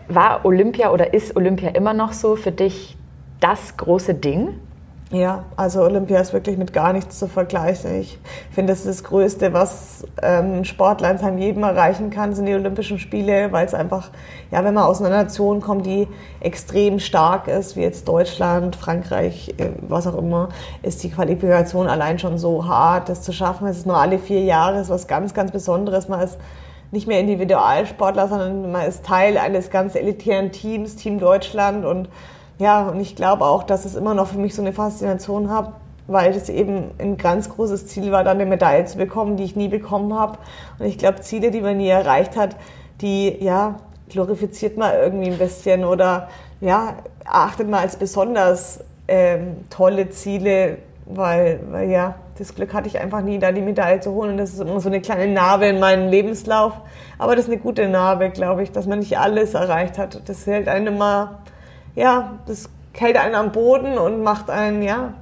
[0.10, 2.98] war Olympia oder ist Olympia immer noch so für dich
[3.39, 4.60] das große Ding?
[5.12, 8.00] Ja, also Olympia ist wirklich mit gar nichts zu vergleichen.
[8.00, 8.19] Ich
[8.52, 12.54] finde, das ist das Größte, was ähm, Sportler in seinem Leben erreichen kann, sind die
[12.54, 14.12] Olympischen Spiele, weil es einfach,
[14.52, 16.08] ja, wenn man aus einer Nation kommt, die
[16.41, 20.50] extrem stark ist, wie jetzt Deutschland, Frankreich, äh, was auch immer,
[20.84, 23.65] ist die Qualifikation allein schon so hart, das zu schaffen.
[23.65, 26.08] Es ist nur alle vier Jahre, ist was ganz, ganz Besonderes.
[26.08, 26.38] Man ist
[26.91, 31.86] nicht mehr Individualsportler, sondern man ist Teil eines ganz elitären Teams, Team Deutschland.
[31.86, 32.10] Und
[32.58, 35.73] ja, und ich glaube auch, dass es immer noch für mich so eine Faszination hat,
[36.08, 39.56] weil es eben ein ganz großes Ziel war, dann eine Medaille zu bekommen, die ich
[39.56, 40.39] nie bekommen habe.
[40.80, 42.56] Und ich glaube, Ziele, die man nie erreicht hat,
[43.02, 43.75] die, ja,
[44.10, 46.30] glorifiziert man irgendwie ein bisschen oder,
[46.62, 52.99] ja, achtet man als besonders ähm, tolle Ziele, weil, weil ja, das Glück hatte ich
[52.99, 54.32] einfach nie, da die Medaille zu holen.
[54.32, 56.73] Und das ist immer so eine kleine Narbe in meinem Lebenslauf.
[57.17, 60.21] Aber das ist eine gute Narbe, glaube ich, dass man nicht alles erreicht hat.
[60.30, 61.39] Das hält einen immer,
[61.95, 65.13] ja, das hält einen am Boden und macht einen, ja,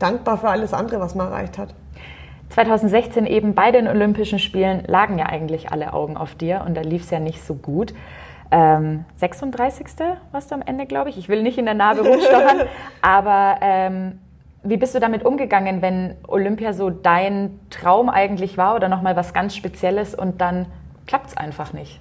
[0.00, 1.74] dankbar für alles andere, was man erreicht hat.
[2.50, 6.80] 2016 eben bei den Olympischen Spielen lagen ja eigentlich alle Augen auf dir und da
[6.80, 7.94] lief es ja nicht so gut.
[8.50, 9.86] Ähm, 36.
[10.32, 11.18] warst du am Ende, glaube ich.
[11.18, 12.62] Ich will nicht in der Narbe rumstochern,
[13.02, 14.20] aber ähm,
[14.64, 19.34] wie bist du damit umgegangen, wenn Olympia so dein Traum eigentlich war oder nochmal was
[19.34, 20.66] ganz Spezielles und dann
[21.06, 22.00] klappt es einfach nicht?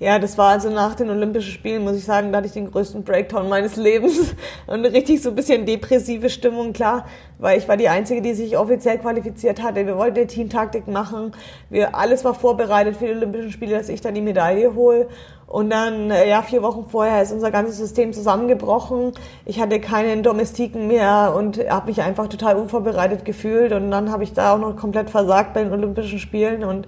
[0.00, 2.70] Ja, das war also nach den Olympischen Spielen, muss ich sagen, da hatte ich den
[2.70, 4.34] größten Breakdown meines Lebens
[4.66, 7.04] und richtig so ein bisschen depressive Stimmung, klar,
[7.38, 9.86] weil ich war die Einzige, die sich offiziell qualifiziert hatte.
[9.86, 11.32] Wir wollten eine Teamtaktik machen,
[11.68, 15.06] wir, alles war vorbereitet für die Olympischen Spiele, dass ich dann die Medaille hole
[15.46, 19.12] und dann, äh, ja, vier Wochen vorher ist unser ganzes System zusammengebrochen.
[19.44, 23.72] Ich hatte keinen Domestiken mehr und habe mich einfach total unvorbereitet gefühlt.
[23.72, 26.62] Und dann habe ich da auch noch komplett versagt bei den Olympischen Spielen.
[26.62, 26.86] Und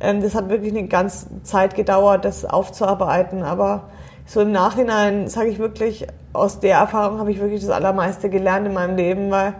[0.00, 3.42] das hat wirklich eine ganze Zeit gedauert, das aufzuarbeiten.
[3.42, 3.84] Aber
[4.26, 8.66] so im Nachhinein sage ich wirklich, aus der Erfahrung habe ich wirklich das Allermeiste gelernt
[8.66, 9.54] in meinem Leben, weil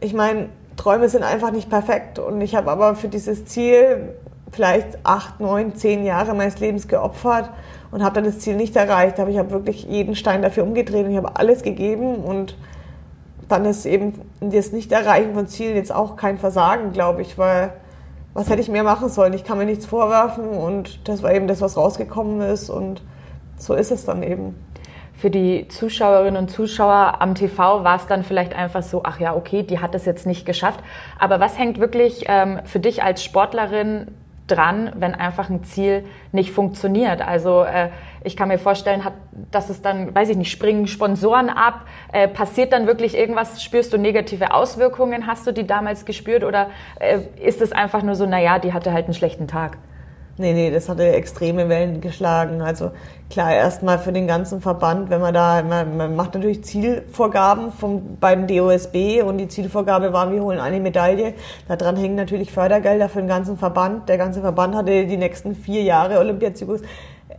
[0.00, 2.18] ich meine, Träume sind einfach nicht perfekt.
[2.18, 4.14] Und ich habe aber für dieses Ziel
[4.50, 7.50] vielleicht acht, neun, zehn Jahre meines Lebens geopfert
[7.90, 9.20] und habe dann das Ziel nicht erreicht.
[9.20, 12.56] Aber ich habe wirklich jeden Stein dafür umgedreht und ich habe alles gegeben und
[13.48, 17.72] dann ist eben das Nicht-Erreichen von Zielen jetzt auch kein Versagen, glaube ich, weil
[18.34, 19.32] was hätte ich mehr machen sollen?
[19.32, 23.00] Ich kann mir nichts vorwerfen und das war eben das, was rausgekommen ist und
[23.56, 24.56] so ist es dann eben.
[25.14, 29.34] Für die Zuschauerinnen und Zuschauer am TV war es dann vielleicht einfach so, ach ja,
[29.34, 30.80] okay, die hat es jetzt nicht geschafft.
[31.18, 34.08] Aber was hängt wirklich ähm, für dich als Sportlerin
[34.46, 37.22] dran, wenn einfach ein Ziel nicht funktioniert.
[37.22, 37.88] Also äh,
[38.22, 39.14] ich kann mir vorstellen, hat,
[39.50, 43.92] dass es dann, weiß ich nicht, springen Sponsoren ab, äh, passiert dann wirklich irgendwas, spürst
[43.92, 46.68] du negative Auswirkungen, hast du die damals gespürt oder
[47.00, 49.78] äh, ist es einfach nur so, naja, die hatte halt einen schlechten Tag?
[50.36, 52.60] Nee, nee, das hatte extreme Wellen geschlagen.
[52.60, 52.90] Also
[53.30, 58.16] klar, erstmal für den ganzen Verband, wenn man da, man, man macht natürlich Zielvorgaben vom,
[58.18, 61.34] beim DOSB und die Zielvorgabe war, wir holen eine Medaille.
[61.68, 64.08] Daran hängen natürlich Fördergelder für den ganzen Verband.
[64.08, 66.80] Der ganze Verband hatte die nächsten vier Jahre Olympiazyklus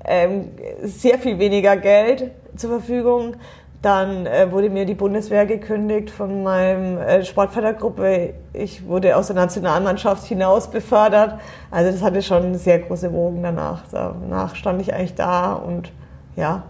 [0.05, 3.35] ähm, sehr viel weniger Geld zur Verfügung.
[3.85, 8.33] Dann äh, wurde mir die Bundeswehr gekündigt von meinem äh, Sportfördergruppe.
[8.51, 11.39] Ich wurde aus der Nationalmannschaft hinaus befördert.
[11.69, 13.83] Also das hatte schon sehr große Wogen danach.
[13.91, 15.91] Danach stand ich eigentlich da und
[16.35, 16.63] ja,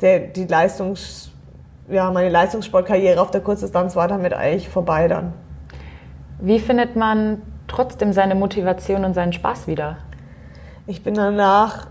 [0.00, 1.32] der, die Leistungs,
[1.90, 5.34] ja, meine Leistungssportkarriere auf der Kurzdistanz war damit eigentlich vorbei dann.
[6.40, 9.98] Wie findet man trotzdem seine Motivation und seinen Spaß wieder?
[10.86, 11.88] Ich bin danach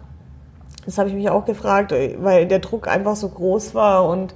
[0.85, 4.33] das habe ich mich auch gefragt, weil der Druck einfach so groß war und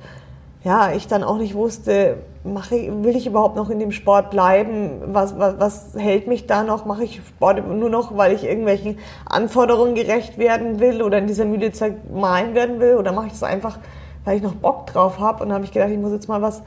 [0.65, 4.99] ja, ich dann auch nicht wusste, mache will ich überhaupt noch in dem Sport bleiben?
[5.13, 6.85] Was, was, was hält mich da noch?
[6.85, 11.45] Mache ich Sport nur noch, weil ich irgendwelchen Anforderungen gerecht werden will oder in dieser
[11.45, 12.95] müde Zeit malen werden will?
[12.95, 13.77] Oder mache ich das einfach,
[14.23, 15.43] weil ich noch Bock drauf habe?
[15.43, 16.63] Und dann habe ich gedacht, ich muss jetzt mal was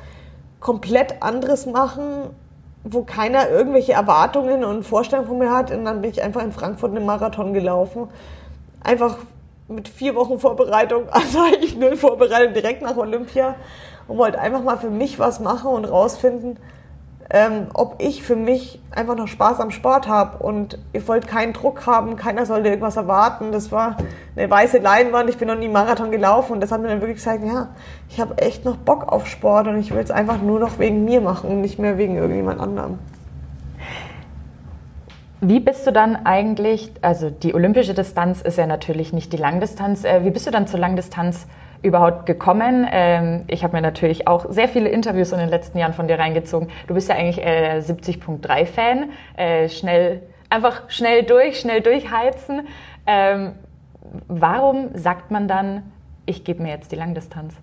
[0.61, 2.31] komplett anderes machen,
[2.85, 5.73] wo keiner irgendwelche Erwartungen und Vorstellungen von mir hat.
[5.73, 8.09] Und dann bin ich einfach in Frankfurt einen Marathon gelaufen.
[8.81, 9.19] Einfach
[9.69, 13.55] mit vier Wochen Vorbereitung, also eigentlich null Vorbereitung direkt nach Olympia
[14.07, 16.59] und wollte einfach mal für mich was machen und rausfinden,
[17.31, 20.43] ähm, ob ich für mich einfach noch Spaß am Sport habe.
[20.43, 23.53] Und ich wollte keinen Druck haben, keiner sollte irgendwas erwarten.
[23.53, 23.99] Das war
[24.35, 27.19] eine weiße Leinwand, ich bin noch nie Marathon gelaufen und das hat mir dann wirklich
[27.19, 27.69] gesagt, ja,
[28.09, 31.05] ich habe echt noch Bock auf Sport und ich will es einfach nur noch wegen
[31.05, 32.99] mir machen und nicht mehr wegen irgendjemand anderem.
[35.41, 40.05] Wie bist du dann eigentlich, also die olympische Distanz ist ja natürlich nicht die Langdistanz,
[40.05, 41.47] äh, wie bist du dann zur Langdistanz
[41.81, 42.89] überhaupt gekommen?
[42.91, 46.19] Ähm, ich habe mir natürlich auch sehr viele Interviews in den letzten Jahren von dir
[46.19, 46.69] reingezogen.
[46.89, 52.67] Du bist ja eigentlich 70.3-Fan, äh, schnell, einfach schnell durch, schnell durchheizen.
[53.07, 53.53] Ähm,
[54.27, 55.93] warum sagt man dann,
[56.27, 57.55] ich gebe mir jetzt die Langdistanz?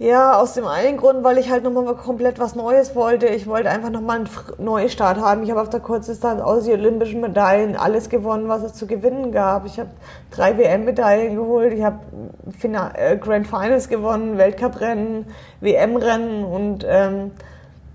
[0.00, 3.26] Ja, aus dem einen Grund, weil ich halt nochmal komplett was Neues wollte.
[3.26, 5.42] Ich wollte einfach nochmal einen Neustart haben.
[5.42, 9.32] Ich habe auf der Kurzdistanz aus den olympischen Medaillen alles gewonnen, was es zu gewinnen
[9.32, 9.66] gab.
[9.66, 9.90] Ich habe
[10.30, 11.98] drei WM-Medaillen geholt, ich habe
[12.94, 15.26] äh, Grand Finals gewonnen, Weltcuprennen,
[15.60, 17.32] WM-Rennen und ähm,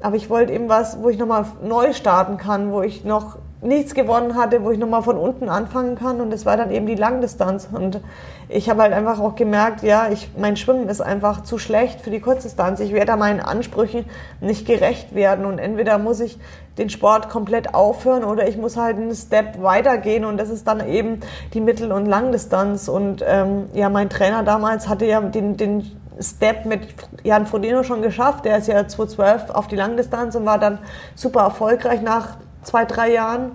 [0.01, 3.93] aber ich wollte eben was, wo ich nochmal neu starten kann, wo ich noch nichts
[3.93, 6.21] gewonnen hatte, wo ich nochmal von unten anfangen kann.
[6.21, 7.67] Und das war dann eben die Langdistanz.
[7.71, 8.01] Und
[8.49, 12.11] ich habe halt einfach auch gemerkt, ja, ich, mein Schwimmen ist einfach zu schlecht für
[12.11, 12.79] die Kurzdistanz.
[12.79, 14.05] Ich werde da meinen Ansprüchen
[14.41, 15.45] nicht gerecht werden.
[15.45, 16.37] Und entweder muss ich
[16.77, 20.25] den Sport komplett aufhören oder ich muss halt einen Step weitergehen.
[20.25, 21.21] Und das ist dann eben
[21.53, 22.87] die Mittel- und Langdistanz.
[22.87, 26.81] Und ähm, ja, mein Trainer damals hatte ja den, den Step mit
[27.23, 28.45] Jan Frodeno schon geschafft.
[28.45, 30.79] Der ist ja 2012 auf die Langdistanz und war dann
[31.15, 33.51] super erfolgreich nach zwei, drei Jahren.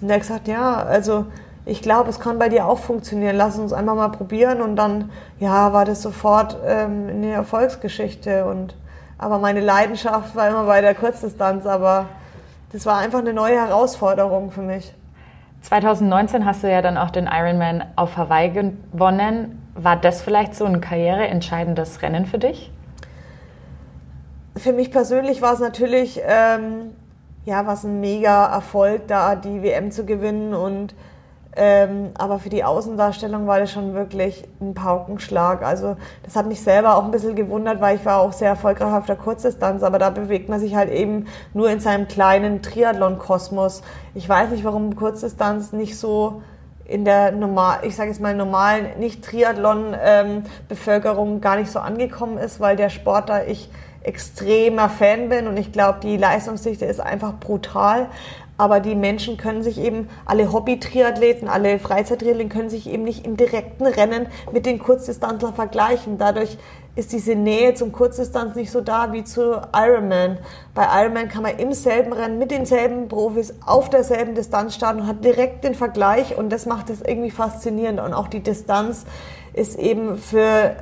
[0.00, 1.26] Und er hat gesagt, ja, also
[1.64, 3.36] ich glaube, es kann bei dir auch funktionieren.
[3.36, 4.60] Lass uns einmal mal probieren.
[4.60, 8.46] Und dann, ja, war das sofort ähm, eine Erfolgsgeschichte.
[8.46, 8.76] Und,
[9.18, 11.66] aber meine Leidenschaft war immer bei der Kurzdistanz.
[11.66, 12.06] Aber
[12.72, 14.94] das war einfach eine neue Herausforderung für mich.
[15.62, 19.60] 2019 hast du ja dann auch den Ironman auf Hawaii gewonnen.
[19.74, 22.70] War das vielleicht so ein karriereentscheidendes Rennen für dich?
[24.56, 26.92] Für mich persönlich war es natürlich ähm,
[27.46, 30.94] ja, was ein mega Erfolg, da die WM zu gewinnen und
[31.58, 35.62] Ähm, aber für die Außendarstellung war das schon wirklich ein Paukenschlag.
[35.62, 38.92] Also das hat mich selber auch ein bisschen gewundert, weil ich war auch sehr erfolgreich
[38.92, 43.80] auf der Kurzdistanz, aber da bewegt man sich halt eben nur in seinem kleinen Triathlon-Kosmos.
[44.14, 46.42] Ich weiß nicht, warum Kurzdistanz nicht so
[46.84, 52.60] in der normal, ich sage jetzt mal normalen Nicht-Triathlon-Bevölkerung ähm, gar nicht so angekommen ist,
[52.60, 53.70] weil der Sport da ich
[54.06, 58.08] extremer Fan bin und ich glaube, die Leistungsdichte ist einfach brutal.
[58.58, 63.36] Aber die Menschen können sich eben, alle Hobby-Triathleten, alle Freizeit-Triathleten können sich eben nicht im
[63.36, 66.16] direkten Rennen mit den Kurzdistanzler vergleichen.
[66.16, 66.56] Dadurch
[66.94, 70.38] ist diese Nähe zum Kurzdistanz nicht so da wie zu Ironman.
[70.74, 75.06] Bei Ironman kann man im selben Rennen mit denselben Profis auf derselben Distanz starten und
[75.06, 78.00] hat direkt den Vergleich und das macht es irgendwie faszinierend.
[78.00, 79.04] Und auch die Distanz
[79.52, 80.76] ist eben für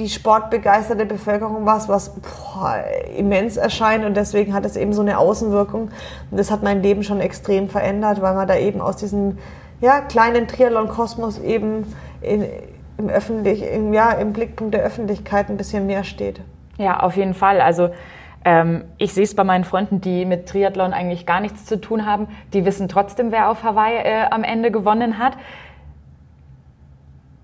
[0.00, 2.82] die sportbegeisterte Bevölkerung was, was boah,
[3.16, 5.90] immens erscheint und deswegen hat es eben so eine Außenwirkung
[6.30, 9.36] und das hat mein Leben schon extrem verändert, weil man da eben aus diesem
[9.82, 12.46] ja, kleinen Triathlon-Kosmos eben in,
[12.96, 16.40] im, öffentlich, im, ja, im Blickpunkt der Öffentlichkeit ein bisschen mehr steht.
[16.78, 17.60] Ja, auf jeden Fall.
[17.60, 17.90] Also
[18.44, 22.06] ähm, ich sehe es bei meinen Freunden, die mit Triathlon eigentlich gar nichts zu tun
[22.06, 22.28] haben.
[22.54, 25.34] Die wissen trotzdem, wer auf Hawaii äh, am Ende gewonnen hat.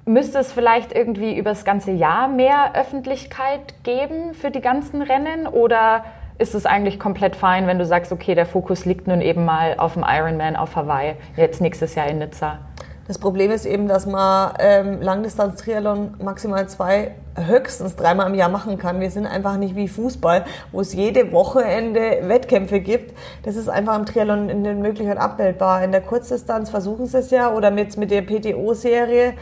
[0.09, 5.49] Müsste es vielleicht irgendwie über das ganze Jahr mehr Öffentlichkeit geben für die ganzen Rennen
[5.49, 6.05] oder
[6.39, 9.75] ist es eigentlich komplett fein, wenn du sagst, okay, der Fokus liegt nun eben mal
[9.79, 12.61] auf dem Ironman auf Hawaii, jetzt nächstes Jahr in Nizza?
[13.09, 18.79] Das Problem ist eben, dass man ähm, Langdistanz-Triathlon maximal zwei, höchstens dreimal im Jahr machen
[18.79, 19.01] kann.
[19.01, 23.13] Wir sind einfach nicht wie Fußball, wo es jede Wochenende Wettkämpfe gibt.
[23.45, 25.83] Das ist einfach im Triathlon in den Möglichkeiten abbildbar.
[25.83, 29.35] In der Kurzdistanz versuchen sie es ja oder mit, mit der PTO-Serie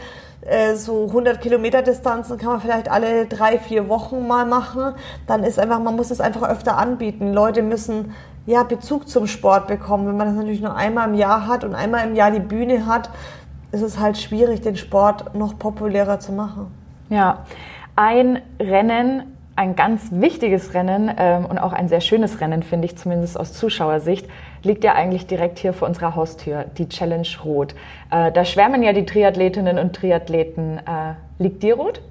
[0.45, 4.93] äh, so 100 Kilometer Distanzen kann man vielleicht alle drei, vier Wochen mal machen.
[5.27, 7.33] Dann ist einfach, man muss es einfach öfter anbieten.
[7.33, 8.13] Leute müssen
[8.45, 10.07] ja Bezug zum Sport bekommen.
[10.07, 12.85] Wenn man das natürlich nur einmal im Jahr hat und einmal im Jahr die Bühne
[12.85, 13.09] hat,
[13.71, 16.67] ist es halt schwierig, den Sport noch populärer zu machen.
[17.09, 17.45] Ja,
[17.95, 22.97] ein Rennen ein ganz wichtiges Rennen ähm, und auch ein sehr schönes Rennen, finde ich
[22.97, 24.27] zumindest aus Zuschauersicht,
[24.63, 27.73] liegt ja eigentlich direkt hier vor unserer Haustür, die Challenge Rot.
[28.11, 30.79] Äh, da schwärmen ja die Triathletinnen und Triathleten.
[30.79, 32.01] Äh, liegt dir Rot?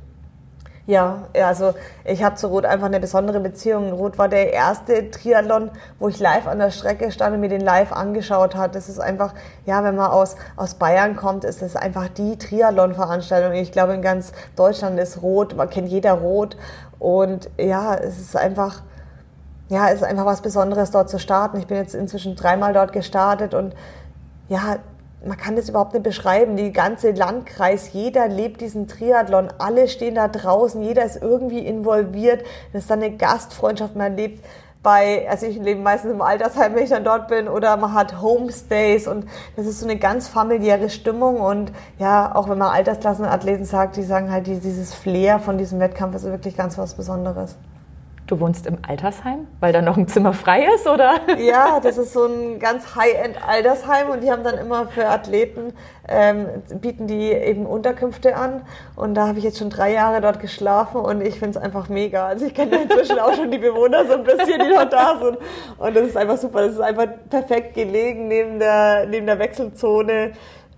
[0.87, 1.73] Ja, also
[2.05, 3.93] ich habe zu Rot einfach eine besondere Beziehung.
[3.93, 7.63] Rot war der erste Triathlon, wo ich live an der Strecke stand und mir den
[7.63, 8.75] live angeschaut hat.
[8.75, 9.33] Das ist einfach,
[9.65, 13.55] ja, wenn man aus, aus Bayern kommt, ist das einfach die Triathlon-Veranstaltung.
[13.55, 16.59] Ich glaube, in ganz Deutschland ist Rot, man kennt jeder Rot.
[16.99, 18.83] Und ja, es ist einfach,
[19.71, 21.57] ja, es ist einfach was Besonderes, dort zu starten.
[21.57, 23.75] Ich bin jetzt inzwischen dreimal dort gestartet und
[24.51, 24.77] ja,
[25.27, 26.57] man kann das überhaupt nicht beschreiben.
[26.57, 32.45] Die ganze Landkreis, jeder lebt diesen Triathlon, alle stehen da draußen, jeder ist irgendwie involviert.
[32.73, 34.45] Das ist dann eine Gastfreundschaft, man lebt
[34.83, 38.21] bei, also ich lebe meistens im Altersheim, wenn ich dann dort bin, oder man hat
[38.21, 43.65] Homestays und das ist so eine ganz familiäre Stimmung und ja, auch wenn man Altersklassenathleten
[43.65, 47.57] sagt, die sagen halt, dieses Flair von diesem Wettkampf ist wirklich ganz was Besonderes.
[48.27, 51.21] Du wohnst im Altersheim, weil da noch ein Zimmer frei ist, oder?
[51.39, 55.75] Ja, das ist so ein ganz High-End-Altersheim und die haben dann immer für Athleten,
[56.09, 56.47] ähm,
[56.81, 58.63] bieten die eben Unterkünfte an.
[58.97, 61.91] Und da habe ich jetzt schon drei Jahre dort geschlafen und ich finde es einfach
[61.91, 62.27] mega.
[62.27, 65.37] Also ich kenne inzwischen auch schon die Bewohner so ein bisschen, die dort da sind.
[65.77, 66.63] Und das ist einfach super.
[66.63, 70.33] Das ist einfach perfekt gelegen neben der, neben der Wechselzone.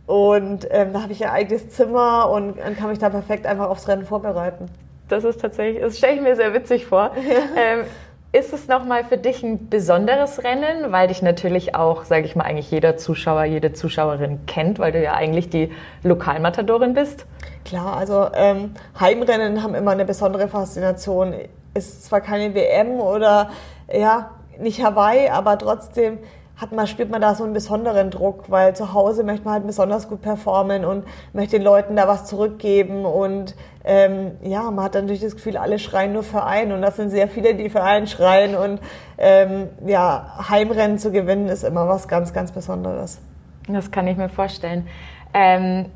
[0.06, 3.86] Und ähm, da habe ich ein eigenes Zimmer und kann mich da perfekt einfach aufs
[3.86, 4.68] Rennen vorbereiten.
[5.08, 7.12] Das ist tatsächlich, das stelle ich mir sehr witzig vor.
[7.56, 7.84] Ähm,
[8.32, 12.44] ist es nochmal für dich ein besonderes Rennen, weil dich natürlich auch, sage ich mal,
[12.44, 17.24] eigentlich jeder Zuschauer, jede Zuschauerin kennt, weil du ja eigentlich die Lokalmatadorin bist?
[17.64, 21.34] Klar, also ähm, Heimrennen haben immer eine besondere Faszination.
[21.72, 23.50] Ist zwar keine WM oder
[23.90, 26.18] ja, nicht Hawaii, aber trotzdem
[26.56, 29.66] hat man, spürt man da so einen besonderen Druck, weil zu Hause möchte man halt
[29.66, 34.94] besonders gut performen und möchte den Leuten da was zurückgeben und ähm, ja, man hat
[34.94, 37.68] dann natürlich das Gefühl, alle schreien nur für einen und das sind sehr viele, die
[37.68, 38.80] für einen schreien und
[39.18, 43.20] ähm, ja, Heimrennen zu gewinnen ist immer was ganz, ganz Besonderes.
[43.68, 44.86] Das kann ich mir vorstellen.
[45.34, 45.86] Ähm,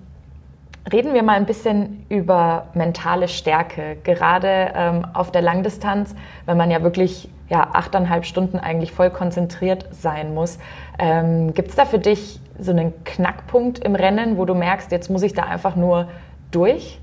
[0.90, 6.14] reden wir mal ein bisschen über mentale Stärke, gerade ähm, auf der Langdistanz,
[6.46, 10.58] wenn man ja wirklich ja, achteinhalb Stunden eigentlich voll konzentriert sein muss.
[10.98, 15.10] Ähm, Gibt es da für dich so einen Knackpunkt im Rennen, wo du merkst, jetzt
[15.10, 16.08] muss ich da einfach nur
[16.50, 17.00] durch?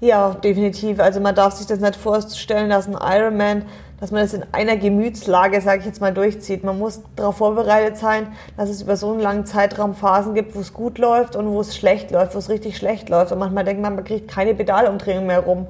[0.00, 1.00] Ja, definitiv.
[1.00, 3.64] Also man darf sich das nicht vorstellen, dass ein Ironman,
[3.98, 6.62] dass man das in einer Gemütslage, sage ich jetzt mal, durchzieht.
[6.62, 10.60] Man muss darauf vorbereitet sein, dass es über so einen langen Zeitraum Phasen gibt, wo
[10.60, 13.32] es gut läuft und wo es schlecht läuft, wo es richtig schlecht läuft.
[13.32, 15.66] Und manchmal denkt man, man kriegt keine Pedalumdrehung mehr rum.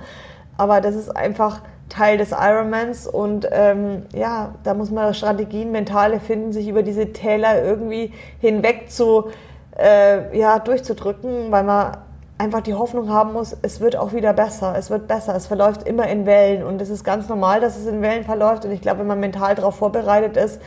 [0.59, 6.21] Aber das ist einfach Teil des Ironmans und ähm, ja, da muss man Strategien, mentale
[6.21, 9.31] finden, sich über diese Täler irgendwie hinweg zu
[9.79, 11.97] äh, ja, durchzudrücken, weil man
[12.39, 15.87] einfach die Hoffnung haben muss, es wird auch wieder besser, es wird besser, es verläuft
[15.87, 18.81] immer in Wellen und es ist ganz normal, dass es in Wellen verläuft und ich
[18.81, 20.61] glaube, wenn man mental darauf vorbereitet ist,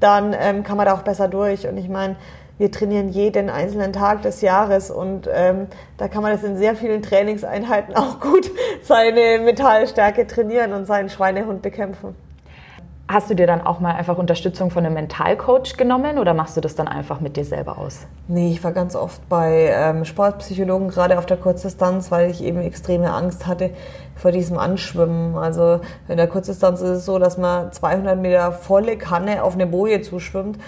[0.00, 2.16] dann ähm, kann man da auch besser durch und ich meine,
[2.56, 6.74] wir trainieren jeden einzelnen Tag des Jahres und ähm, da kann man das in sehr
[6.74, 8.50] vielen Trainingseinheiten auch gut
[8.82, 12.16] seine Metallstärke trainieren und seinen Schweinehund bekämpfen.
[13.10, 16.60] Hast du dir dann auch mal einfach Unterstützung von einem Mentalcoach genommen oder machst du
[16.60, 18.06] das dann einfach mit dir selber aus?
[18.26, 22.60] Nee, ich war ganz oft bei ähm, Sportpsychologen, gerade auf der Kurzdistanz, weil ich eben
[22.60, 23.70] extreme Angst hatte
[24.14, 25.36] vor diesem Anschwimmen.
[25.38, 29.66] Also in der Kurzdistanz ist es so, dass man 200 Meter volle Kanne auf eine
[29.66, 30.58] Boje zuschwimmt.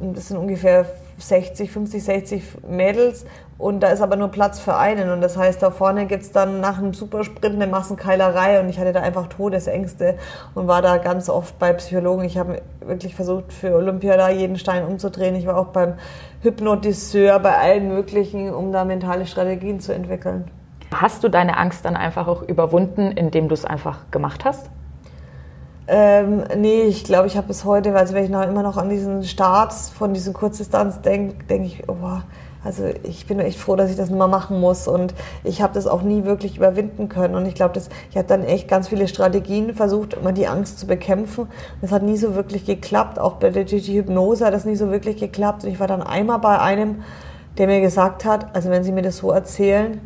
[0.00, 0.86] Das sind ungefähr
[1.18, 3.26] 60, 50, 60 Mädels
[3.60, 5.10] und da ist aber nur Platz für einen.
[5.10, 8.78] Und das heißt, da vorne gibt es dann nach einem Supersprint eine Massenkeilerei und ich
[8.78, 10.16] hatte da einfach Todesängste
[10.54, 12.24] und war da ganz oft bei Psychologen.
[12.24, 15.34] Ich habe wirklich versucht, für Olympia da jeden Stein umzudrehen.
[15.36, 15.94] Ich war auch beim
[16.42, 20.50] Hypnotiseur, bei allen möglichen, um da mentale Strategien zu entwickeln.
[20.94, 24.70] Hast du deine Angst dann einfach auch überwunden, indem du es einfach gemacht hast?
[25.86, 28.88] Ähm, nee, ich glaube, ich habe bis heute, also wenn ich noch immer noch an
[28.88, 31.96] diesen Start von diesen Kurzdistanz denke, denke ich, oh,
[32.62, 35.86] also ich bin echt froh, dass ich das mal machen muss und ich habe das
[35.86, 39.74] auch nie wirklich überwinden können und ich glaube, ich habe dann echt ganz viele Strategien
[39.74, 41.48] versucht, immer die Angst zu bekämpfen.
[41.80, 44.90] Das hat nie so wirklich geklappt, auch bei der die Hypnose hat das nie so
[44.90, 47.02] wirklich geklappt und ich war dann einmal bei einem,
[47.56, 50.00] der mir gesagt hat, also wenn Sie mir das so erzählen,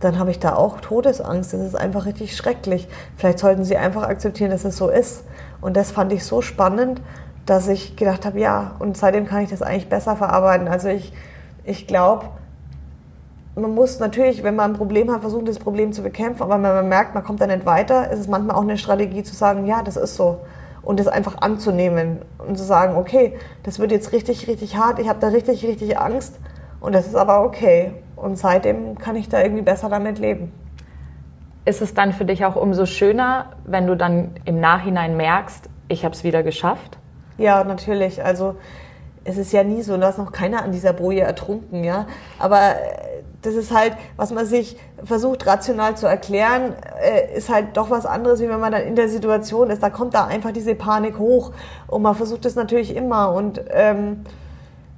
[0.00, 1.52] dann habe ich da auch Todesangst.
[1.52, 2.88] Das ist einfach richtig schrecklich.
[3.16, 5.24] Vielleicht sollten Sie einfach akzeptieren, dass es so ist.
[5.60, 7.00] Und das fand ich so spannend,
[7.46, 10.68] dass ich gedacht habe, ja, und seitdem kann ich das eigentlich besser verarbeiten.
[10.68, 11.12] Also ich,
[11.68, 12.26] ich glaube,
[13.54, 16.42] man muss natürlich, wenn man ein Problem hat, versuchen, das Problem zu bekämpfen.
[16.42, 19.22] Aber wenn man merkt, man kommt da nicht weiter, ist es manchmal auch eine Strategie
[19.22, 20.40] zu sagen, ja, das ist so.
[20.82, 25.08] Und das einfach anzunehmen und zu sagen, okay, das wird jetzt richtig, richtig hart, ich
[25.08, 26.38] habe da richtig, richtig Angst.
[26.80, 27.92] Und das ist aber okay.
[28.16, 30.52] Und seitdem kann ich da irgendwie besser damit leben.
[31.64, 36.04] Ist es dann für dich auch umso schöner, wenn du dann im Nachhinein merkst, ich
[36.04, 36.98] habe es wieder geschafft?
[37.36, 38.24] Ja, natürlich.
[38.24, 38.54] Also
[39.28, 42.06] es ist ja nie so, da ist noch keiner an dieser Boje ertrunken, ja.
[42.38, 47.76] Aber äh, das ist halt, was man sich versucht rational zu erklären, äh, ist halt
[47.76, 49.82] doch was anderes, wie wenn man dann in der Situation ist.
[49.82, 51.52] Da kommt da einfach diese Panik hoch
[51.86, 54.24] und man versucht es natürlich immer und ähm,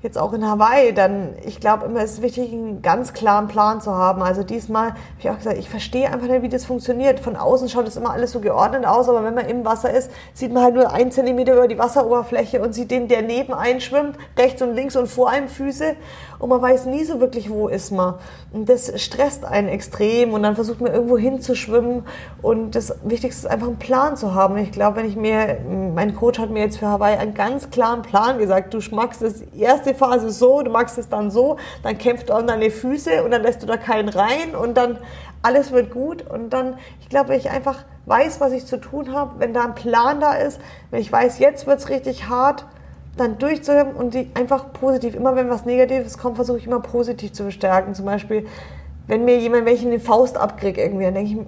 [0.03, 3.81] jetzt auch in Hawaii, dann, ich glaube immer, es ist wichtig, einen ganz klaren Plan
[3.81, 4.23] zu haben.
[4.23, 7.21] Also diesmal habe ich auch gesagt, ich verstehe einfach nicht, wie das funktioniert.
[7.21, 10.11] Von außen schaut es immer alles so geordnet aus, aber wenn man im Wasser ist,
[10.33, 14.17] sieht man halt nur einen Zentimeter über die Wasseroberfläche und sieht den, der neben einschwimmt,
[14.39, 15.97] rechts und links und vor einem Füße
[16.41, 18.15] und man weiß nie so wirklich, wo ist man.
[18.51, 20.33] Und das stresst einen extrem.
[20.33, 22.05] Und dann versucht man irgendwo hinzuschwimmen.
[22.41, 24.57] Und das Wichtigste ist einfach einen Plan zu haben.
[24.57, 25.59] Ich glaube, wenn ich mir,
[25.95, 29.43] mein Coach hat mir jetzt für Hawaii einen ganz klaren Plan gesagt, du magst das
[29.55, 33.33] erste Phase so, du magst es dann so, dann kämpft du an deine Füße und
[33.33, 34.57] dann lässt du da keinen rein.
[34.59, 34.99] Und dann
[35.43, 36.23] alles wird gut.
[36.27, 39.65] Und dann, ich glaube, wenn ich einfach weiß, was ich zu tun habe, wenn da
[39.65, 40.59] ein Plan da ist,
[40.91, 42.65] wenn ich weiß, jetzt wird es richtig hart,
[43.21, 47.33] dann durchzuhören und die einfach positiv, immer wenn was Negatives kommt, versuche ich immer positiv
[47.33, 47.95] zu bestärken.
[47.95, 48.47] Zum Beispiel,
[49.07, 51.39] wenn mir jemand welchen den Faust abkriegt irgendwie, dann denke ich,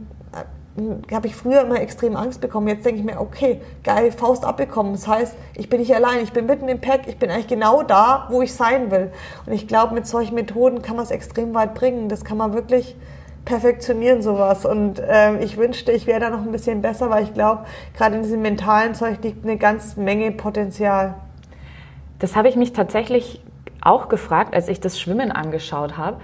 [1.11, 2.69] äh, habe ich früher immer extrem Angst bekommen.
[2.69, 4.93] Jetzt denke ich mir, okay, geil, Faust abbekommen.
[4.93, 7.83] Das heißt, ich bin nicht allein, ich bin mitten im Pack, ich bin eigentlich genau
[7.83, 9.11] da, wo ich sein will.
[9.47, 12.09] Und ich glaube, mit solchen Methoden kann man es extrem weit bringen.
[12.09, 12.97] Das kann man wirklich
[13.45, 14.65] perfektionieren, sowas.
[14.65, 17.65] Und äh, ich wünschte, ich wäre da noch ein bisschen besser, weil ich glaube,
[17.97, 21.15] gerade in diesem mentalen Zeug liegt eine ganz Menge Potenzial.
[22.23, 23.41] Das habe ich mich tatsächlich
[23.81, 26.19] auch gefragt, als ich das Schwimmen angeschaut habe.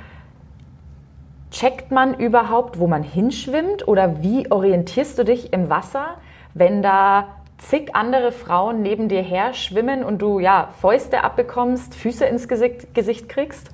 [1.51, 6.19] Checkt man überhaupt, wo man hinschwimmt oder wie orientierst du dich im Wasser,
[6.55, 7.27] wenn da
[7.59, 12.95] zig andere Frauen neben dir her schwimmen und du ja Fäuste abbekommst, Füße ins Gesicht,
[12.95, 13.69] Gesicht kriegst?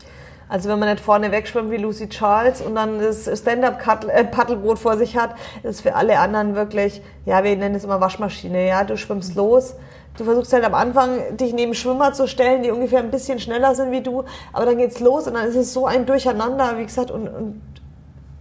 [0.48, 5.18] Also wenn man nicht vorne wegschwimmt wie Lucy Charles und dann das Stand-up-Paddelboot vor sich
[5.18, 9.34] hat, ist für alle anderen wirklich, ja, wir nennen es immer Waschmaschine, ja, du schwimmst
[9.34, 9.76] los,
[10.16, 13.74] Du versuchst halt am Anfang, dich neben Schwimmer zu stellen, die ungefähr ein bisschen schneller
[13.74, 16.84] sind wie du, aber dann geht's los und dann ist es so ein Durcheinander, wie
[16.84, 17.62] gesagt, und, und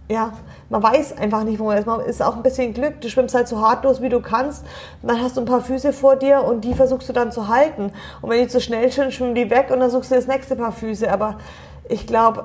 [0.08, 0.32] ja,
[0.68, 1.86] man weiß einfach nicht, wo man ist.
[1.86, 3.00] Man ist auch ein bisschen Glück.
[3.00, 4.64] Du schwimmst halt so hart los, wie du kannst.
[5.00, 7.48] Und dann hast du ein paar Füße vor dir und die versuchst du dann zu
[7.48, 7.90] halten.
[8.20, 10.56] Und wenn die zu schnell schwimmen, schwimmen die weg und dann suchst du das nächste
[10.56, 11.10] Paar Füße.
[11.10, 11.38] Aber
[11.88, 12.44] ich glaube,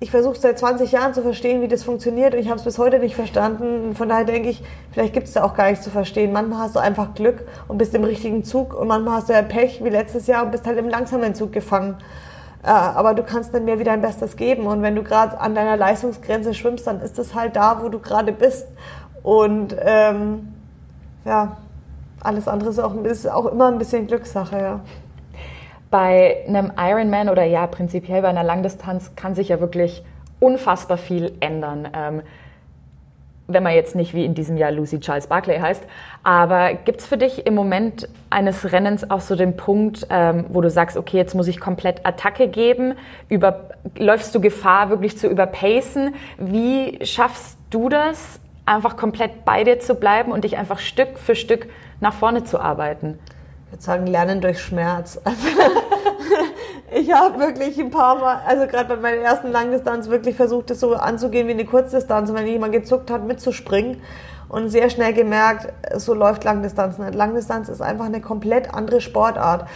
[0.00, 2.78] ich versuche seit 20 Jahren zu verstehen, wie das funktioniert und ich habe es bis
[2.78, 3.96] heute nicht verstanden.
[3.96, 6.32] Von daher denke ich, vielleicht gibt es da auch gar nichts zu verstehen.
[6.32, 9.42] Manchmal hast du einfach Glück und bist im richtigen Zug und manchmal hast du ja
[9.42, 11.96] Pech wie letztes Jahr und bist halt im langsamen Zug gefangen.
[12.62, 15.56] Äh, aber du kannst dann mehr wieder dein Bestes geben und wenn du gerade an
[15.56, 18.68] deiner Leistungsgrenze schwimmst, dann ist das halt da, wo du gerade bist.
[19.24, 20.52] Und ähm,
[21.24, 21.56] ja,
[22.20, 24.80] alles andere ist auch, ist auch immer ein bisschen Glückssache, ja.
[25.90, 30.04] Bei einem Ironman oder ja, prinzipiell bei einer Langdistanz kann sich ja wirklich
[30.40, 31.88] unfassbar viel ändern.
[31.94, 32.22] Ähm,
[33.48, 35.82] wenn man jetzt nicht wie in diesem Jahr Lucy Charles Barclay heißt.
[36.22, 40.60] Aber gibt es für dich im Moment eines Rennens auch so den Punkt, ähm, wo
[40.60, 42.94] du sagst, okay, jetzt muss ich komplett Attacke geben?
[43.30, 46.14] Über, läufst du Gefahr, wirklich zu überpacen?
[46.36, 51.34] Wie schaffst du das, einfach komplett bei dir zu bleiben und dich einfach Stück für
[51.34, 51.68] Stück
[52.00, 53.18] nach vorne zu arbeiten?
[53.68, 55.20] Ich würde sagen, lernen durch Schmerz.
[56.90, 60.80] ich habe wirklich ein paar Mal, also gerade bei meiner ersten Langdistanz, wirklich versucht, das
[60.80, 62.32] so anzugehen wie eine Kurzdistanz.
[62.32, 64.00] Wenn jemand gezuckt hat, mitzuspringen
[64.48, 67.14] und sehr schnell gemerkt, so läuft Langdistanz nicht.
[67.14, 69.68] Langdistanz ist einfach eine komplett andere Sportart.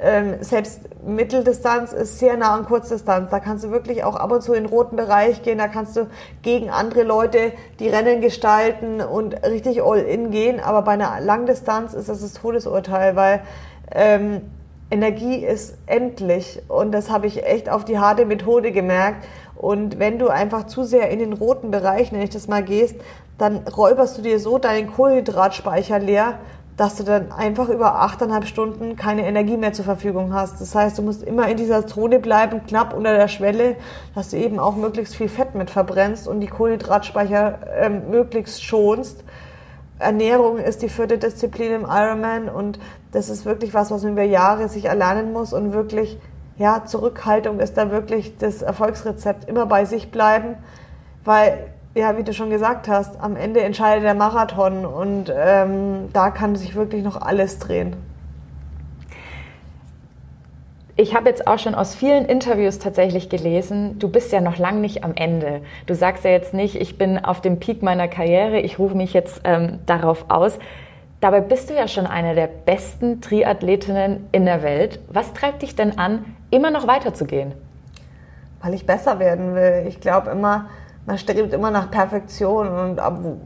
[0.00, 3.30] Ähm, selbst Mitteldistanz ist sehr nah an Kurzdistanz.
[3.30, 5.58] Da kannst du wirklich auch ab und zu in den roten Bereich gehen.
[5.58, 6.06] Da kannst du
[6.42, 10.60] gegen andere Leute die Rennen gestalten und richtig all in gehen.
[10.60, 13.40] Aber bei einer Langdistanz ist das das Todesurteil, weil
[13.92, 14.42] ähm,
[14.90, 16.62] Energie ist endlich.
[16.68, 19.26] Und das habe ich echt auf die harte Methode gemerkt.
[19.56, 22.96] Und wenn du einfach zu sehr in den roten Bereich, nenne ich das mal, gehst,
[23.38, 26.38] dann räuberst du dir so deinen Kohlenhydratspeicher leer
[26.78, 30.60] dass du dann einfach über achteinhalb Stunden keine Energie mehr zur Verfügung hast.
[30.60, 33.74] Das heißt, du musst immer in dieser Zone bleiben, knapp unter der Schwelle,
[34.14, 39.24] dass du eben auch möglichst viel Fett mit verbrennst und die Kohlenhydratspeicher äh, möglichst schonst.
[39.98, 42.78] Ernährung ist die vierte Disziplin im Ironman und
[43.10, 46.16] das ist wirklich was, was man über Jahre sich erlernen muss und wirklich,
[46.58, 49.48] ja, Zurückhaltung ist da wirklich das Erfolgsrezept.
[49.48, 50.54] Immer bei sich bleiben,
[51.24, 56.30] weil ja, wie du schon gesagt hast, am Ende entscheidet der Marathon und ähm, da
[56.30, 57.96] kann sich wirklich noch alles drehen.
[60.96, 64.80] Ich habe jetzt auch schon aus vielen Interviews tatsächlich gelesen, du bist ja noch lang
[64.80, 65.60] nicht am Ende.
[65.86, 69.12] Du sagst ja jetzt nicht, ich bin auf dem Peak meiner Karriere, ich rufe mich
[69.12, 70.58] jetzt ähm, darauf aus.
[71.20, 75.00] Dabei bist du ja schon eine der besten Triathletinnen in der Welt.
[75.08, 77.52] Was treibt dich denn an, immer noch weiterzugehen?
[78.62, 79.84] Weil ich besser werden will.
[79.88, 80.66] Ich glaube immer,
[81.08, 83.00] man strebt immer nach Perfektion und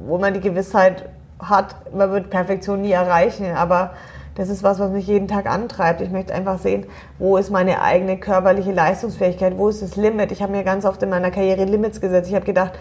[0.04, 1.08] wo man die Gewissheit
[1.38, 3.92] hat, man wird Perfektion nie erreichen, aber
[4.34, 6.00] das ist was, was mich jeden Tag antreibt.
[6.00, 6.86] Ich möchte einfach sehen,
[7.20, 10.32] wo ist meine eigene körperliche Leistungsfähigkeit, wo ist das Limit.
[10.32, 12.28] Ich habe mir ganz oft in meiner Karriere Limits gesetzt.
[12.30, 12.72] Ich habe gedacht,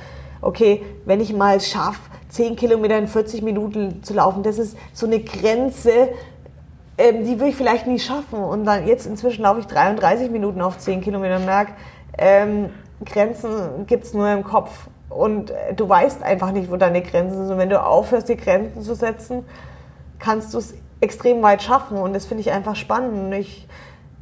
[0.41, 5.05] okay, wenn ich mal schaffe, 10 Kilometer in 40 Minuten zu laufen, das ist so
[5.05, 6.09] eine Grenze,
[6.97, 8.39] ähm, die würde ich vielleicht nie schaffen.
[8.39, 11.73] Und dann jetzt inzwischen laufe ich 33 Minuten auf 10 Kilometer und merke,
[12.17, 12.69] ähm,
[13.05, 14.87] Grenzen gibt es nur im Kopf.
[15.09, 17.51] Und du weißt einfach nicht, wo deine Grenzen sind.
[17.51, 19.45] Und wenn du aufhörst, die Grenzen zu setzen,
[20.19, 21.97] kannst du es extrem weit schaffen.
[21.97, 23.33] Und das finde ich einfach spannend.
[23.33, 23.67] Ich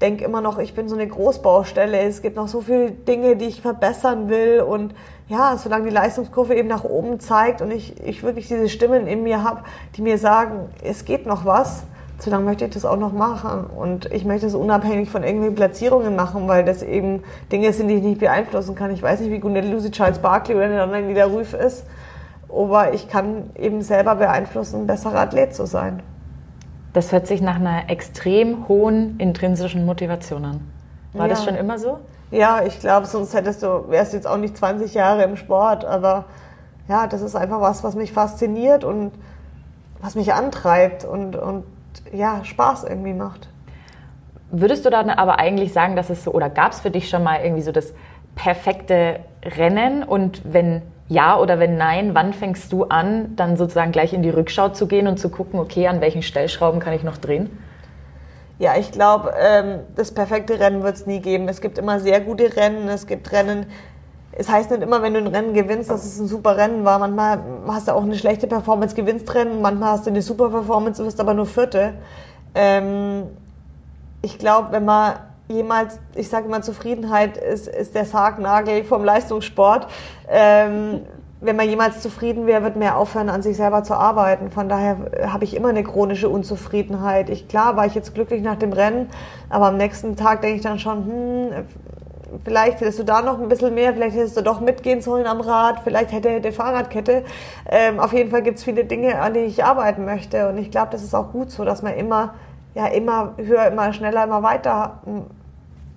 [0.02, 2.00] denke immer noch, ich bin so eine Großbaustelle.
[2.00, 4.62] Es gibt noch so viele Dinge, die ich verbessern will.
[4.62, 4.96] Und
[5.28, 9.22] ja, solange die Leistungskurve eben nach oben zeigt und ich, ich wirklich diese Stimmen in
[9.24, 9.62] mir habe,
[9.96, 11.84] die mir sagen, es geht noch was,
[12.22, 13.66] solange möchte ich das auch noch machen.
[13.66, 17.96] Und ich möchte es unabhängig von irgendwelchen Platzierungen machen, weil das eben Dinge sind, die
[17.96, 18.92] ich nicht beeinflussen kann.
[18.92, 21.86] Ich weiß nicht, wie gut eine Lucy Charles Barkley oder eine anderen Lieder Rüff ist,
[22.50, 26.02] aber ich kann eben selber beeinflussen, ein besserer Athlet zu sein.
[26.94, 30.62] Das hört sich nach einer extrem hohen intrinsischen Motivation an.
[31.14, 31.30] War ja.
[31.30, 32.00] das schon immer so?
[32.32, 36.26] Ja, ich glaube, sonst hättest du, wärst jetzt auch nicht 20 Jahre im Sport, aber
[36.88, 39.12] ja, das ist einfach was, was mich fasziniert und
[40.02, 41.64] was mich antreibt und, und
[42.12, 43.50] ja, Spaß irgendwie macht.
[44.52, 47.24] Würdest du dann aber eigentlich sagen, dass es so, oder gab es für dich schon
[47.24, 47.94] mal irgendwie so das
[48.36, 50.04] perfekte Rennen?
[50.04, 54.30] Und wenn ja oder wenn nein, wann fängst du an, dann sozusagen gleich in die
[54.30, 57.50] Rückschau zu gehen und zu gucken, okay, an welchen Stellschrauben kann ich noch drehen?
[58.60, 61.48] Ja, ich glaube, ähm, das perfekte Rennen wird es nie geben.
[61.48, 62.90] Es gibt immer sehr gute Rennen.
[62.90, 63.68] Es gibt Rennen,
[64.40, 66.98] es heißt nicht immer, wenn du ein Rennen gewinnst, dass es ein super Rennen war.
[66.98, 71.04] Manchmal hast du auch eine schlechte Performance, gewinnst Rennen, manchmal hast du eine super Performance,
[71.04, 71.96] wirst aber nur Vierte.
[72.56, 73.24] Ähm,
[74.22, 75.16] ich glaube, wenn man
[75.50, 79.88] jemals, ich sage immer, Zufriedenheit ist, ist der Sargnagel vom Leistungssport.
[80.30, 81.02] Ähm,
[81.42, 84.52] wenn man jemals zufrieden wäre, wird man aufhören, an sich selber zu arbeiten.
[84.52, 87.30] Von daher habe ich immer eine chronische Unzufriedenheit.
[87.30, 89.10] Ich, klar war ich jetzt glücklich nach dem Rennen,
[89.50, 91.52] aber am nächsten Tag denke ich dann schon, hm,
[92.44, 95.42] vielleicht hättest du da noch ein bisschen mehr, vielleicht hättest du doch mitgehen sollen am
[95.42, 97.24] Rad, vielleicht hätte hätte Fahrradkette.
[97.70, 100.50] Ähm, auf jeden Fall gibt es viele Dinge, an denen ich arbeiten möchte.
[100.50, 102.34] Und ich glaube, das ist auch gut so, dass man immer,
[102.76, 105.00] ja, immer höher, immer schneller, immer weiter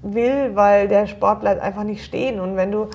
[0.03, 2.41] will, weil der Sport bleibt einfach nicht stehen.
[2.41, 2.89] Und wenn du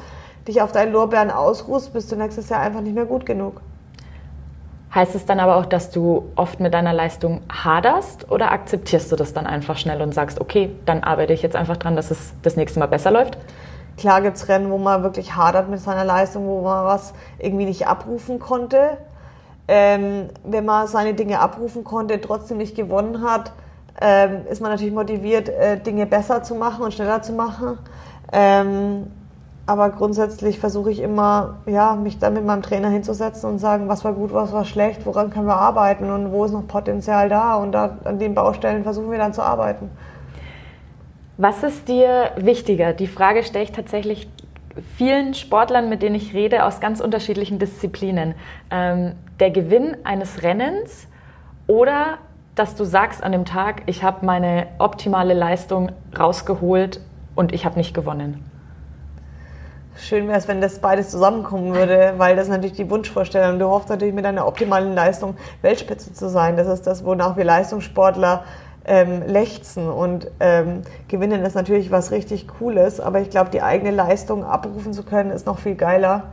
[0.47, 3.61] dich auf deinen Lorbeeren ausruhst, bist du nächstes Jahr einfach nicht mehr gut genug.
[4.97, 9.15] Heißt es dann aber auch, dass du oft mit deiner Leistung haderst oder akzeptierst du
[9.15, 12.33] das dann einfach schnell und sagst, okay, dann arbeite ich jetzt einfach dran, dass es
[12.41, 13.37] das nächste Mal besser läuft?
[13.99, 17.65] Klar gibt es Rennen, wo man wirklich hadert mit seiner Leistung, wo man was irgendwie
[17.65, 18.97] nicht abrufen konnte.
[19.67, 23.51] Ähm, wenn man seine Dinge abrufen konnte, trotzdem nicht gewonnen hat,
[24.01, 27.77] ähm, ist man natürlich motiviert, äh, Dinge besser zu machen und schneller zu machen.
[28.33, 29.11] Ähm,
[29.67, 34.05] aber grundsätzlich versuche ich immer, ja, mich dann mit meinem Trainer hinzusetzen und sagen, was
[34.05, 37.55] war gut, was war schlecht, woran können wir arbeiten und wo ist noch Potenzial da
[37.55, 39.89] und da an den Baustellen versuchen wir dann zu arbeiten.
[41.35, 42.93] Was ist dir wichtiger?
[42.93, 44.29] Die Frage stelle ich tatsächlich
[44.95, 48.35] vielen Sportlern, mit denen ich rede, aus ganz unterschiedlichen Disziplinen.
[48.71, 51.07] Ähm, der Gewinn eines Rennens
[51.67, 52.19] oder
[52.55, 57.01] dass du sagst an dem Tag, ich habe meine optimale Leistung rausgeholt
[57.35, 58.56] und ich habe nicht gewonnen?
[59.99, 63.57] Schön wäre es, wenn das beides zusammenkommen würde, weil das natürlich die Wunschvorstellung.
[63.57, 66.55] Du hoffst natürlich mit deiner optimalen Leistung Weltspitze zu sein.
[66.55, 68.43] Das ist das, wonach wir Leistungssportler
[68.85, 73.91] ähm, lechzen und ähm, gewinnen ist natürlich was richtig Cooles, aber ich glaube, die eigene
[73.91, 76.23] Leistung abrufen zu können, ist noch viel geiler.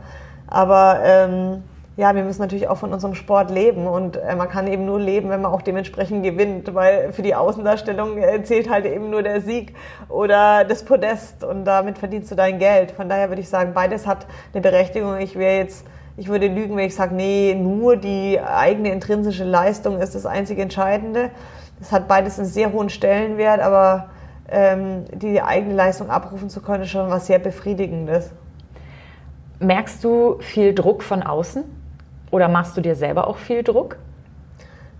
[0.47, 1.63] Aber ähm,
[1.97, 4.99] ja, wir müssen natürlich auch von unserem Sport leben und äh, man kann eben nur
[4.99, 9.23] leben, wenn man auch dementsprechend gewinnt, weil für die Außendarstellung äh, zählt halt eben nur
[9.23, 9.73] der Sieg
[10.09, 12.91] oder das Podest und damit verdienst du dein Geld.
[12.91, 15.17] Von daher würde ich sagen, beides hat eine Berechtigung.
[15.19, 15.87] Ich wäre jetzt,
[16.17, 20.63] ich würde lügen, wenn ich sage, nee, nur die eigene intrinsische Leistung ist das einzige
[20.63, 21.31] Entscheidende.
[21.79, 24.09] Das hat beides einen sehr hohen Stellenwert, aber
[24.49, 28.31] ähm, die eigene Leistung abrufen zu können, ist schon was sehr Befriedigendes.
[29.59, 31.74] Merkst du viel Druck von außen?
[32.35, 33.95] Oder machst du dir selber auch viel Druck?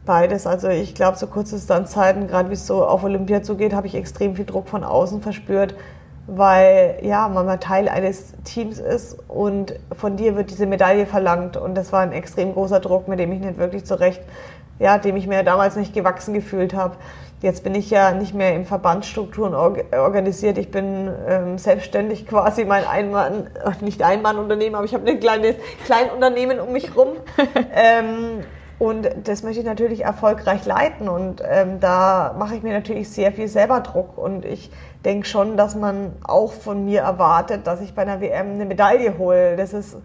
[0.05, 0.47] Beides.
[0.47, 4.37] Also ich glaube, so Kurzdistanzzeiten, gerade wie es so auf Olympia zugeht, habe ich extrem
[4.37, 5.75] viel Druck von außen verspürt,
[6.27, 11.57] weil ja, man mal Teil eines Teams ist und von dir wird diese Medaille verlangt.
[11.57, 14.21] Und das war ein extrem großer Druck, mit dem ich nicht wirklich zurecht,
[14.79, 16.95] ja, dem ich mir damals nicht gewachsen gefühlt habe.
[17.45, 20.57] Jetzt bin ich ja nicht mehr in Verbandsstrukturen organisiert.
[20.57, 26.59] Ich bin ähm, selbstständig quasi mein Einmann, nicht Einmannunternehmen, aber ich habe ein kleines Kleinunternehmen
[26.59, 27.09] um mich rum.
[27.75, 28.43] ähm,
[28.79, 31.07] und das möchte ich natürlich erfolgreich leiten.
[31.07, 34.17] Und ähm, da mache ich mir natürlich sehr viel selber Druck.
[34.17, 34.71] Und ich
[35.05, 39.19] denke schon, dass man auch von mir erwartet, dass ich bei einer WM eine Medaille
[39.19, 39.55] hole.
[39.55, 39.97] Das ist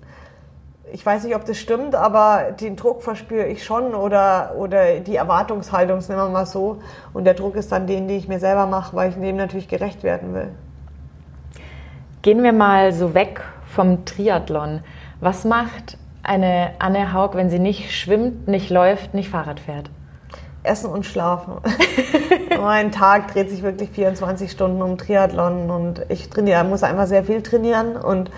[0.93, 5.17] ich weiß nicht, ob das stimmt, aber den Druck verspüre ich schon oder, oder die
[5.17, 6.79] Erwartungshaltung, nehmen wir mal so.
[7.13, 9.69] Und der Druck ist dann den, den ich mir selber mache, weil ich dem natürlich
[9.69, 10.49] gerecht werden will.
[12.23, 14.81] Gehen wir mal so weg vom Triathlon.
[15.21, 19.91] Was macht eine Anne Haug, wenn sie nicht schwimmt, nicht läuft, nicht Fahrrad fährt?
[20.63, 21.55] Essen und Schlafen.
[22.61, 27.25] mein Tag dreht sich wirklich 24 Stunden um Triathlon und ich trainiere, muss einfach sehr
[27.25, 28.31] viel trainieren und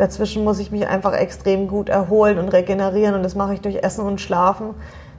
[0.00, 3.82] Dazwischen muss ich mich einfach extrem gut erholen und regenerieren und das mache ich durch
[3.82, 4.74] Essen und Schlafen,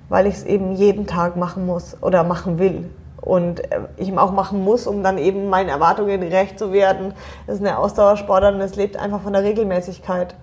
[0.10, 2.90] weil ich es eben jeden Tag machen muss oder machen will.
[3.22, 7.14] Und äh, ich auch machen muss, um dann eben meinen Erwartungen gerecht zu werden.
[7.46, 10.34] Das ist eine Ausdauersportart und es lebt einfach von der Regelmäßigkeit.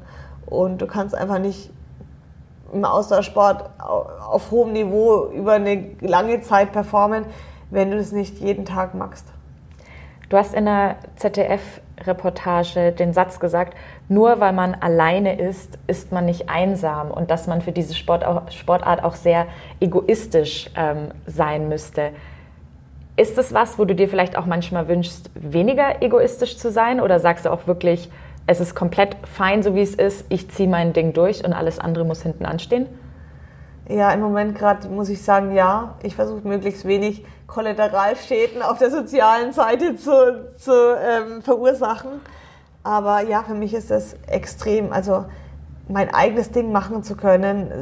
[0.47, 1.73] Und du kannst einfach nicht
[2.73, 7.25] im Ausdauersport auf hohem Niveau über eine lange Zeit performen,
[7.71, 9.27] wenn du es nicht jeden Tag machst.
[10.29, 10.95] Du hast in der
[11.99, 13.75] ZDF-Reportage den Satz gesagt,
[14.09, 19.05] nur weil man alleine ist, ist man nicht einsam und dass man für diese Sportart
[19.05, 19.47] auch sehr
[19.81, 22.11] egoistisch ähm, sein müsste.
[23.17, 27.19] Ist das was, wo du dir vielleicht auch manchmal wünschst, weniger egoistisch zu sein oder
[27.19, 28.11] sagst du auch wirklich,
[28.47, 31.79] es ist komplett fein, so wie es ist, ich ziehe mein Ding durch und alles
[31.79, 32.87] andere muss hinten anstehen?
[33.89, 35.95] Ja, im Moment gerade muss ich sagen, ja.
[36.03, 42.21] Ich versuche möglichst wenig Kollateralschäden auf der sozialen Seite zu, zu ähm, verursachen.
[42.85, 44.93] Aber ja, für mich ist das extrem.
[44.93, 45.25] Also
[45.89, 47.73] mein eigenes Ding machen zu können,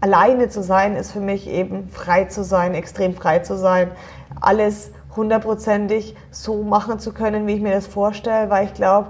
[0.00, 3.90] alleine zu sein, ist für mich eben frei zu sein, extrem frei zu sein.
[4.40, 9.08] Alles hundertprozentig so machen zu können, wie ich mir das vorstelle, weil ich glaube,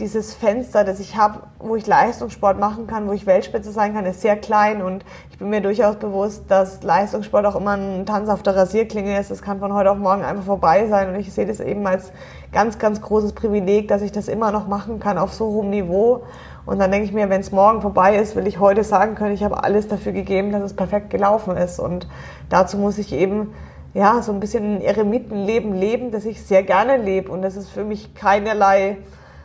[0.00, 4.04] dieses Fenster, das ich habe, wo ich Leistungssport machen kann, wo ich Weltspitze sein kann,
[4.06, 8.28] ist sehr klein und ich bin mir durchaus bewusst, dass Leistungssport auch immer ein Tanz
[8.28, 9.30] auf der Rasierklinge ist.
[9.30, 12.10] Das kann von heute auf morgen einfach vorbei sein und ich sehe das eben als
[12.50, 16.24] ganz, ganz großes Privileg, dass ich das immer noch machen kann auf so hohem Niveau.
[16.66, 19.34] Und dann denke ich mir, wenn es morgen vorbei ist, will ich heute sagen können,
[19.34, 21.78] ich habe alles dafür gegeben, dass es perfekt gelaufen ist.
[21.78, 22.08] Und
[22.48, 23.52] dazu muss ich eben
[23.92, 27.70] ja so ein bisschen ein Eremitenleben leben, das ich sehr gerne lebe und das ist
[27.70, 28.98] für mich keinerlei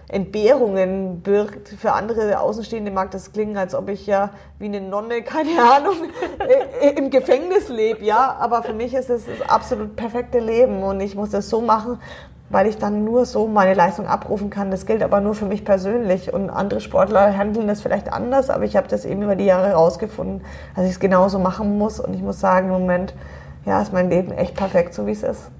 [0.09, 1.69] Entbehrungen birgt.
[1.69, 5.95] Für andere Außenstehende mag das klingen, als ob ich ja wie eine Nonne, keine Ahnung,
[6.97, 8.35] im Gefängnis lebe, ja.
[8.39, 11.99] Aber für mich ist es das absolut perfekte Leben und ich muss das so machen,
[12.49, 14.71] weil ich dann nur so meine Leistung abrufen kann.
[14.71, 18.63] Das gilt aber nur für mich persönlich und andere Sportler handeln das vielleicht anders, aber
[18.65, 20.41] ich habe das eben über die Jahre herausgefunden,
[20.75, 23.13] dass ich es genauso machen muss und ich muss sagen, im Moment,
[23.65, 25.51] ja, ist mein Leben echt perfekt, so wie es ist.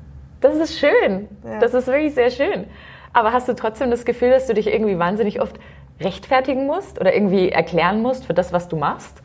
[0.41, 1.28] Das ist schön.
[1.43, 1.60] Ja.
[1.60, 2.66] Das ist wirklich sehr schön.
[3.14, 5.60] Aber hast du trotzdem das Gefühl, dass du dich irgendwie wahnsinnig oft
[5.99, 9.22] rechtfertigen musst oder irgendwie erklären musst für das, was du machst?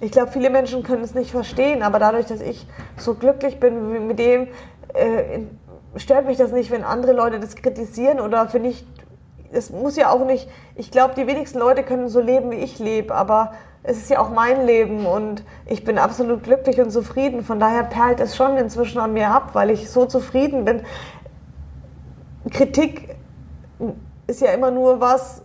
[0.00, 2.66] Ich glaube, viele Menschen können es nicht verstehen, aber dadurch, dass ich
[2.96, 4.48] so glücklich bin mit dem,
[4.94, 5.40] äh,
[5.96, 8.86] stört mich das nicht, wenn andere Leute das kritisieren oder finde ich,
[9.52, 12.78] es muss ja auch nicht, ich glaube, die wenigsten Leute können so leben, wie ich
[12.78, 13.52] lebe, aber
[13.82, 17.42] es ist ja auch mein Leben und ich bin absolut glücklich und zufrieden.
[17.42, 20.82] Von daher perlt es schon inzwischen an mir ab, weil ich so zufrieden bin.
[22.48, 23.16] Kritik
[24.26, 25.42] ist ja immer nur was,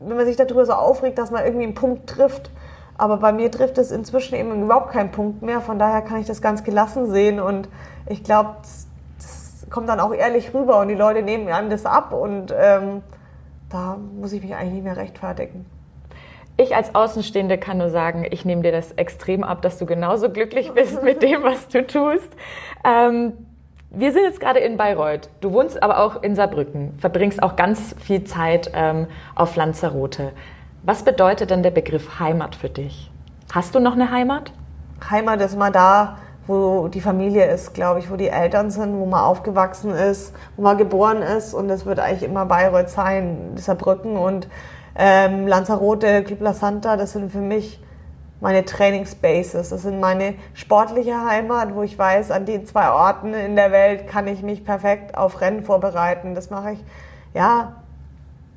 [0.00, 2.50] wenn man sich darüber so aufregt, dass man irgendwie einen Punkt trifft.
[2.98, 5.60] Aber bei mir trifft es inzwischen eben überhaupt keinen Punkt mehr.
[5.60, 7.68] Von daher kann ich das ganz gelassen sehen und
[8.06, 8.86] ich glaube, das,
[9.70, 13.02] kommt dann auch ehrlich rüber und die Leute nehmen einem das ab und ähm,
[13.70, 15.64] da muss ich mich eigentlich nicht mehr rechtfertigen.
[16.56, 20.28] Ich als Außenstehende kann nur sagen, ich nehme dir das extrem ab, dass du genauso
[20.28, 22.28] glücklich bist mit dem, was du tust.
[22.84, 23.32] Ähm,
[23.92, 25.28] wir sind jetzt gerade in Bayreuth.
[25.40, 30.30] Du wohnst aber auch in Saarbrücken, verbringst auch ganz viel Zeit ähm, auf Lanzarote.
[30.84, 33.10] Was bedeutet denn der Begriff Heimat für dich?
[33.52, 34.52] Hast du noch eine Heimat?
[35.10, 39.06] Heimat ist mal da, wo die Familie ist, glaube ich, wo die Eltern sind, wo
[39.06, 41.52] man aufgewachsen ist, wo man geboren ist.
[41.52, 44.16] Und das wird eigentlich immer Bayreuth sein, Saarbrücken.
[44.16, 44.48] Und
[44.94, 47.82] ähm, Lanzarote, Club La Santa, das sind für mich
[48.40, 49.70] meine Trainingsbases.
[49.70, 54.06] Das sind meine sportliche Heimat, wo ich weiß, an den zwei Orten in der Welt
[54.06, 56.34] kann ich mich perfekt auf Rennen vorbereiten.
[56.34, 56.84] Das mache ich,
[57.34, 57.74] ja,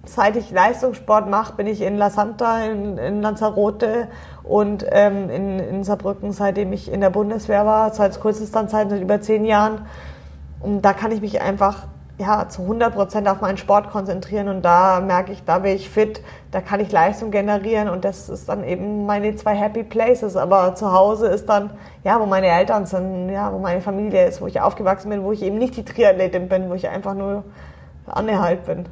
[0.05, 4.09] seit ich Leistungssport mache, bin ich in La Santa, in, in Lanzarote
[4.43, 9.21] und ähm, in, in Saarbrücken, seitdem ich in der Bundeswehr war, seit Kurzdistanzzeiten, seit über
[9.21, 9.86] zehn Jahren.
[10.59, 11.88] Und da kann ich mich einfach
[12.20, 15.89] ja, zu 100 Prozent auf meinen Sport konzentrieren und da merke ich, da bin ich
[15.89, 20.36] fit, da kann ich Leistung generieren und das ist dann eben meine zwei Happy Places.
[20.36, 21.72] Aber zu Hause ist dann,
[22.03, 25.32] ja, wo meine Eltern sind, ja, wo meine Familie ist, wo ich aufgewachsen bin, wo
[25.32, 27.43] ich eben nicht die Triathletin bin, wo ich einfach nur
[28.05, 28.86] annehalt bin.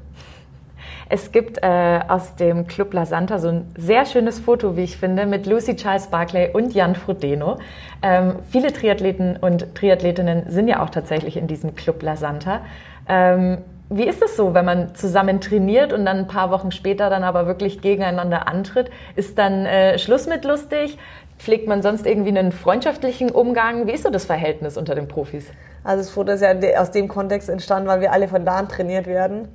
[1.13, 4.95] Es gibt äh, aus dem Club La Santa so ein sehr schönes Foto, wie ich
[4.95, 7.57] finde, mit Lucy Charles Barclay und Jan Frodeno.
[8.01, 12.61] Ähm, viele Triathleten und Triathletinnen sind ja auch tatsächlich in diesem Club La Santa.
[13.09, 13.57] Ähm,
[13.89, 17.25] wie ist es so, wenn man zusammen trainiert und dann ein paar Wochen später dann
[17.25, 18.89] aber wirklich gegeneinander antritt?
[19.17, 20.97] Ist dann äh, Schluss mit lustig?
[21.37, 23.85] Pflegt man sonst irgendwie einen freundschaftlichen Umgang?
[23.85, 25.47] Wie ist so das Verhältnis unter den Profis?
[25.83, 28.69] Also das Foto ist ja aus dem Kontext entstanden, weil wir alle von da an
[28.69, 29.49] trainiert werden.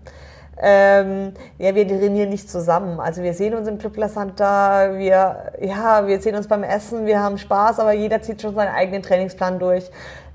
[0.58, 2.98] Ähm, ja, wir trainieren nicht zusammen.
[2.98, 7.04] Also wir sehen uns im Club La Santa, wir, ja, wir sehen uns beim Essen,
[7.04, 9.90] wir haben Spaß, aber jeder zieht schon seinen eigenen Trainingsplan durch.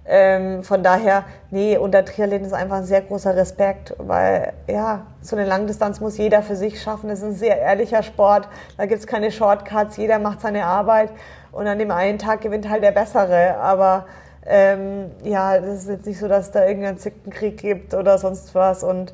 [0.06, 5.36] Ähm, von daher, nee, unter Triathleten ist einfach ein sehr großer Respekt, weil ja, so
[5.36, 7.10] eine Langdistanz muss jeder für sich schaffen.
[7.10, 8.48] Es ist ein sehr ehrlicher Sport,
[8.78, 11.12] da gibt's keine Shortcuts, jeder macht seine Arbeit
[11.52, 13.58] und an dem einen Tag gewinnt halt der Bessere.
[13.58, 14.06] Aber
[14.46, 18.56] ähm, ja, das ist jetzt nicht so, dass es da irgendeinen Zickenkrieg gibt oder sonst
[18.56, 19.14] was und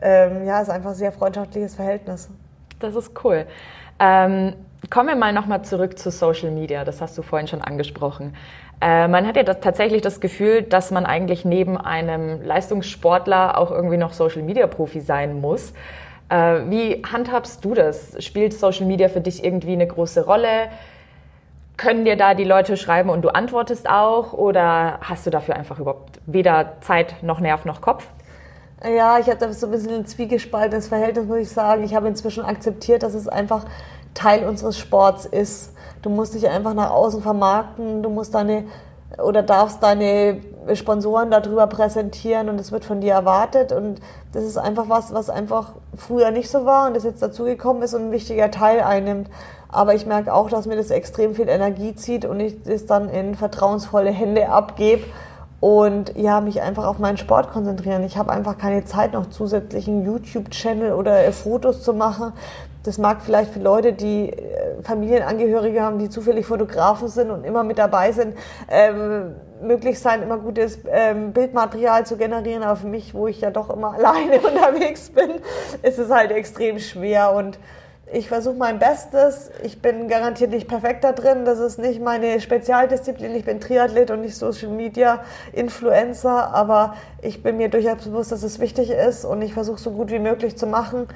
[0.00, 2.28] ähm, ja, es ist einfach ein sehr freundschaftliches Verhältnis.
[2.80, 3.46] Das ist cool.
[3.98, 4.54] Ähm,
[4.90, 6.84] kommen wir mal nochmal zurück zu Social Media.
[6.84, 8.34] Das hast du vorhin schon angesprochen.
[8.80, 13.70] Äh, man hat ja das, tatsächlich das Gefühl, dass man eigentlich neben einem Leistungssportler auch
[13.70, 15.72] irgendwie noch Social Media Profi sein muss.
[16.28, 18.22] Äh, wie handhabst du das?
[18.22, 20.68] Spielt Social Media für dich irgendwie eine große Rolle?
[21.78, 24.32] Können dir da die Leute schreiben und du antwortest auch?
[24.34, 28.06] Oder hast du dafür einfach überhaupt weder Zeit noch Nerv noch Kopf?
[28.84, 31.82] Ja, ich hatte so ein bisschen ein zwiegespaltenes Verhältnis, muss ich sagen.
[31.82, 33.64] Ich habe inzwischen akzeptiert, dass es einfach
[34.12, 35.72] Teil unseres Sports ist.
[36.02, 38.64] Du musst dich einfach nach außen vermarkten, du musst deine
[39.22, 40.40] oder darfst deine
[40.74, 44.00] Sponsoren darüber präsentieren und es wird von dir erwartet und
[44.32, 47.94] das ist einfach was, was einfach früher nicht so war und das jetzt dazugekommen ist
[47.94, 49.30] und ein wichtiger Teil einnimmt.
[49.68, 53.08] Aber ich merke auch, dass mir das extrem viel Energie zieht und ich das dann
[53.08, 55.04] in vertrauensvolle Hände abgebe
[55.60, 58.04] und ja, mich einfach auf meinen Sport konzentrieren.
[58.04, 62.32] Ich habe einfach keine Zeit, noch zusätzlichen YouTube-Channel oder äh, Fotos zu machen.
[62.82, 67.64] Das mag vielleicht für Leute, die äh, Familienangehörige haben, die zufällig Fotografen sind und immer
[67.64, 68.36] mit dabei sind,
[68.70, 72.62] ähm, möglich sein, immer gutes ähm, Bildmaterial zu generieren.
[72.62, 75.30] Aber für mich, wo ich ja doch immer alleine unterwegs bin,
[75.82, 77.58] ist es halt extrem schwer und
[78.12, 79.50] ich versuche mein Bestes.
[79.64, 81.44] Ich bin garantiert nicht perfekt da drin.
[81.44, 83.34] Das ist nicht meine Spezialdisziplin.
[83.34, 86.54] Ich bin Triathlet und nicht Social Media Influencer.
[86.54, 90.10] Aber ich bin mir durchaus bewusst, dass es wichtig ist und ich versuche so gut
[90.10, 91.08] wie möglich zu machen.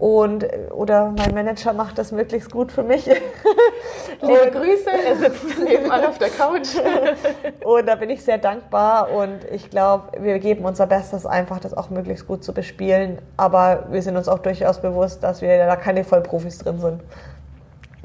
[0.00, 3.04] Und, oder mein Manager macht das möglichst gut für mich.
[4.22, 6.68] Liebe und, Grüße, er sitzt nebenan auf der Couch.
[7.64, 11.74] und da bin ich sehr dankbar und ich glaube, wir geben unser Bestes einfach, das
[11.74, 13.18] auch möglichst gut zu bespielen.
[13.36, 17.02] Aber wir sind uns auch durchaus bewusst, dass wir da keine Vollprofis drin sind.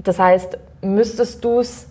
[0.03, 1.87] Das heißt, müsstest du es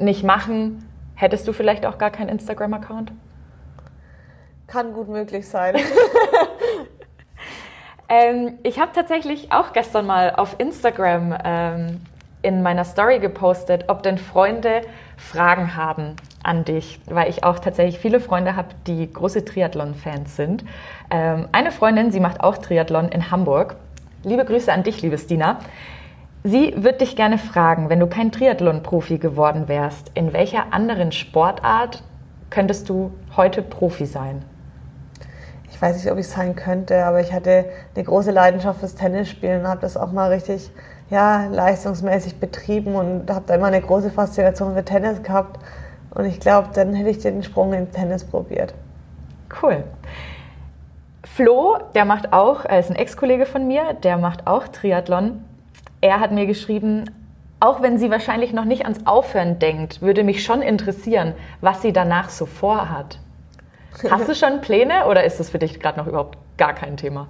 [0.00, 3.12] nicht machen, hättest du vielleicht auch gar keinen Instagram-Account?
[4.66, 5.76] Kann gut möglich sein.
[8.10, 12.00] Ähm, ich habe tatsächlich auch gestern mal auf Instagram ähm,
[12.42, 14.82] in meiner Story gepostet, ob denn Freunde
[15.16, 20.64] Fragen haben an dich, weil ich auch tatsächlich viele Freunde habe, die große Triathlon-Fans sind.
[21.10, 23.76] Ähm, eine Freundin, sie macht auch Triathlon in Hamburg.
[24.24, 25.60] Liebe Grüße an dich, liebe Stina.
[26.42, 32.02] Sie wird dich gerne fragen, wenn du kein Triathlon-Profi geworden wärst, in welcher anderen Sportart
[32.48, 34.42] könntest du heute Profi sein?
[35.80, 37.64] Ich weiß nicht, ob ich es sein könnte, aber ich hatte
[37.94, 40.70] eine große Leidenschaft fürs Tennisspielen und habe das auch mal richtig
[41.08, 45.58] ja, leistungsmäßig betrieben und habe da immer eine große Faszination für Tennis gehabt.
[46.10, 48.74] Und ich glaube, dann hätte ich den Sprung ins Tennis probiert.
[49.62, 49.82] Cool.
[51.24, 55.42] Flo, der macht auch, er ist ein Ex-Kollege von mir, der macht auch Triathlon.
[56.02, 57.10] Er hat mir geschrieben,
[57.58, 61.94] auch wenn sie wahrscheinlich noch nicht ans Aufhören denkt, würde mich schon interessieren, was sie
[61.94, 63.18] danach so vorhat.
[64.10, 67.28] Hast du schon Pläne oder ist das für dich gerade noch überhaupt gar kein Thema?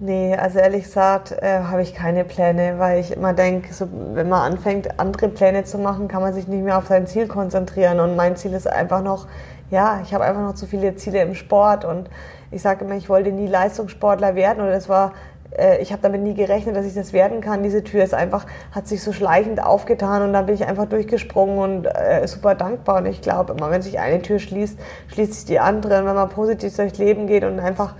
[0.00, 4.28] Nee, also ehrlich gesagt äh, habe ich keine Pläne, weil ich immer denke, so, wenn
[4.28, 7.98] man anfängt, andere Pläne zu machen, kann man sich nicht mehr auf sein Ziel konzentrieren.
[7.98, 9.26] Und mein Ziel ist einfach noch,
[9.70, 11.84] ja, ich habe einfach noch zu viele Ziele im Sport.
[11.84, 12.08] Und
[12.52, 14.60] ich sage immer, ich wollte nie Leistungssportler werden.
[14.62, 15.14] Und das war,
[15.56, 17.62] äh, ich habe damit nie gerechnet, dass ich das werden kann.
[17.62, 21.58] Diese Tür ist einfach, hat sich so schleichend aufgetan und dann bin ich einfach durchgesprungen
[21.58, 22.98] und äh, super dankbar.
[22.98, 24.78] Und ich glaube immer, wenn sich eine Tür schließt,
[25.08, 26.00] schließt sich die andere.
[26.00, 27.94] Und wenn man positiv durchs Leben geht und einfach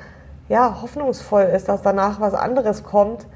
[0.48, 3.26] ja, hoffnungsvoll ist, dass danach was anderes kommt,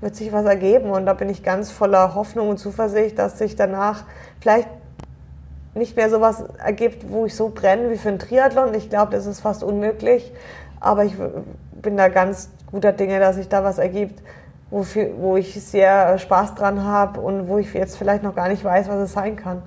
[0.00, 0.90] wird sich was ergeben.
[0.90, 4.04] Und da bin ich ganz voller Hoffnung und Zuversicht, dass sich danach
[4.40, 4.68] vielleicht
[5.74, 8.72] nicht mehr sowas ergibt, wo ich so brenne wie für einen Triathlon.
[8.74, 10.32] Ich glaube, das ist fast unmöglich.
[10.80, 11.14] Aber ich
[11.72, 14.20] bin da ganz guter Dinge, dass sich da was ergibt,
[14.68, 18.64] wofür, wo ich sehr Spaß dran habe und wo ich jetzt vielleicht noch gar nicht
[18.64, 19.62] weiß, was es sein kann.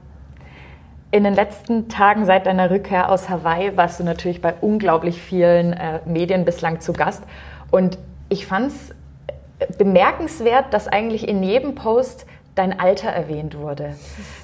[1.12, 5.72] In den letzten Tagen seit deiner Rückkehr aus Hawaii warst du natürlich bei unglaublich vielen
[5.72, 7.24] äh, Medien bislang zu Gast.
[7.72, 7.98] Und
[8.28, 13.96] ich fand es bemerkenswert, dass eigentlich in jedem Post dein Alter erwähnt wurde.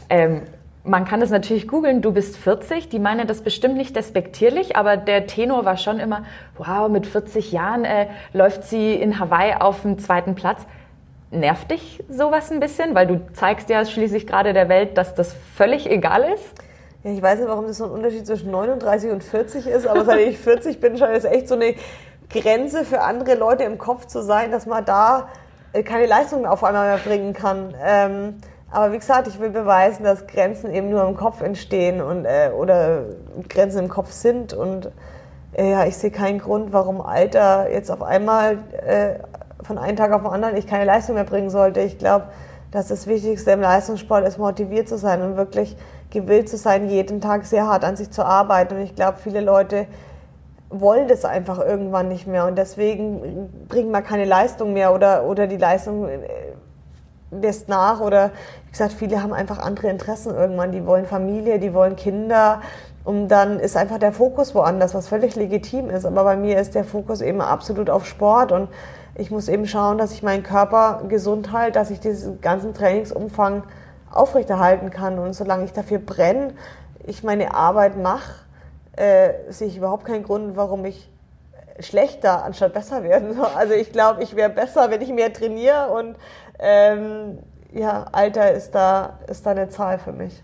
[0.09, 0.43] Ähm,
[0.83, 4.97] man kann das natürlich googeln, du bist 40, die meinen das bestimmt nicht despektierlich, aber
[4.97, 6.23] der Tenor war schon immer,
[6.57, 10.65] wow, mit 40 Jahren äh, läuft sie in Hawaii auf dem zweiten Platz.
[11.31, 12.93] Nervt dich sowas ein bisschen?
[12.93, 16.53] Weil du zeigst ja schließlich gerade der Welt, dass das völlig egal ist.
[17.03, 20.05] Ja, ich weiß nicht, warum das so ein Unterschied zwischen 39 und 40 ist, aber
[20.05, 21.75] seit ich 40 bin, scheint es echt so eine
[22.29, 25.29] Grenze für andere Leute im Kopf zu sein, dass man da
[25.71, 27.73] äh, keine Leistung auf einmal mehr bringen kann.
[27.83, 28.35] Ähm,
[28.73, 32.49] aber wie gesagt, ich will beweisen, dass Grenzen eben nur im Kopf entstehen und äh,
[32.57, 33.03] oder
[33.47, 34.89] Grenzen im Kopf sind und
[35.55, 39.19] äh, ja, ich sehe keinen Grund, warum Alter jetzt auf einmal äh,
[39.63, 41.81] von einem Tag auf den anderen ich keine Leistung mehr bringen sollte.
[41.81, 42.25] Ich glaube,
[42.71, 45.77] dass das Wichtigste im Leistungssport ist, motiviert zu sein und wirklich
[46.09, 48.75] gewillt zu sein, jeden Tag sehr hart an sich zu arbeiten.
[48.75, 49.85] Und ich glaube, viele Leute
[50.69, 55.45] wollen das einfach irgendwann nicht mehr und deswegen bringt man keine Leistung mehr oder, oder
[55.45, 56.17] die Leistung äh,
[57.41, 58.31] lässt nach oder
[58.65, 60.71] wie gesagt, viele haben einfach andere Interessen irgendwann.
[60.71, 62.61] Die wollen Familie, die wollen Kinder
[63.03, 66.05] und dann ist einfach der Fokus woanders, was völlig legitim ist.
[66.05, 68.69] Aber bei mir ist der Fokus eben absolut auf Sport und
[69.15, 73.63] ich muss eben schauen, dass ich meinen Körper gesund halte, dass ich diesen ganzen Trainingsumfang
[74.11, 75.19] aufrechterhalten kann.
[75.19, 76.53] Und solange ich dafür brenne,
[77.05, 78.33] ich meine Arbeit mache,
[78.95, 81.09] äh, sehe ich überhaupt keinen Grund, warum ich
[81.79, 83.49] schlechter anstatt besser werden soll.
[83.55, 86.15] Also ich glaube, ich wäre besser, wenn ich mehr trainiere und
[86.59, 87.39] ähm,
[87.73, 90.43] ja, Alter ist da, ist da eine Zahl für mich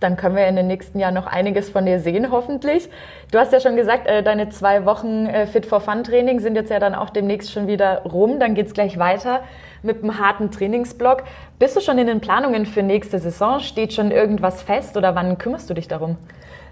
[0.00, 2.88] dann können wir in den nächsten Jahren noch einiges von dir sehen, hoffentlich.
[3.30, 6.54] Du hast ja schon gesagt, äh, deine zwei Wochen äh, Fit for Fun Training sind
[6.54, 8.38] jetzt ja dann auch demnächst schon wieder rum.
[8.38, 9.40] Dann geht's gleich weiter
[9.82, 11.24] mit einem harten Trainingsblock.
[11.58, 13.60] Bist du schon in den Planungen für nächste Saison?
[13.60, 16.16] Steht schon irgendwas fest oder wann kümmerst du dich darum?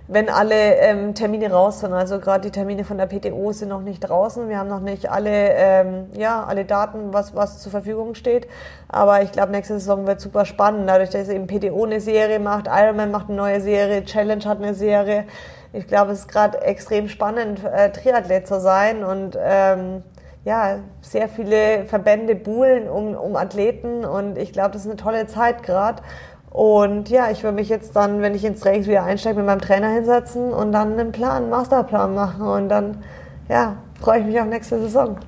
[0.08, 1.92] Wenn alle ähm, Termine raus sind.
[1.92, 4.48] Also gerade die Termine von der PTO sind noch nicht draußen.
[4.48, 8.46] Wir haben noch nicht alle, ähm, ja, alle Daten, was, was zur Verfügung steht.
[8.88, 10.88] Aber ich glaube, nächste Saison wird super spannend.
[10.88, 14.74] Dadurch, dass eben PTO eine Serie macht, Ironman macht eine neue Serie, Challenge hat eine
[14.74, 15.24] Serie.
[15.72, 20.02] Ich glaube, es ist gerade extrem spannend, äh, Triathlet zu sein und ähm,
[20.44, 25.26] ja, sehr viele Verbände buhlen um, um Athleten und ich glaube, das ist eine tolle
[25.26, 26.02] Zeit gerade.
[26.56, 29.60] Und ja, ich will mich jetzt dann, wenn ich ins Training wieder einsteige, mit meinem
[29.60, 32.48] Trainer hinsetzen und dann einen Plan, einen Masterplan machen.
[32.48, 33.02] Und dann,
[33.46, 35.18] ja, freue ich mich auf nächste Saison.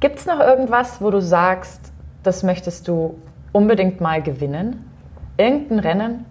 [0.00, 1.92] Gibt es noch irgendwas, wo du sagst,
[2.24, 3.14] das möchtest du
[3.52, 4.84] unbedingt mal gewinnen?
[5.36, 6.26] Irgendein Rennen?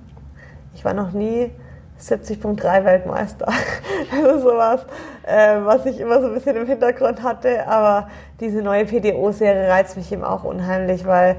[0.76, 1.49] Ich war noch nie
[1.97, 3.45] 70.3 Weltmeister.
[3.45, 4.86] Das ist sowas,
[5.24, 7.66] äh, was ich immer so ein bisschen im Hintergrund hatte.
[7.66, 8.09] Aber
[8.41, 11.38] diese neue PDO-Serie reizt mich eben auch unheimlich, weil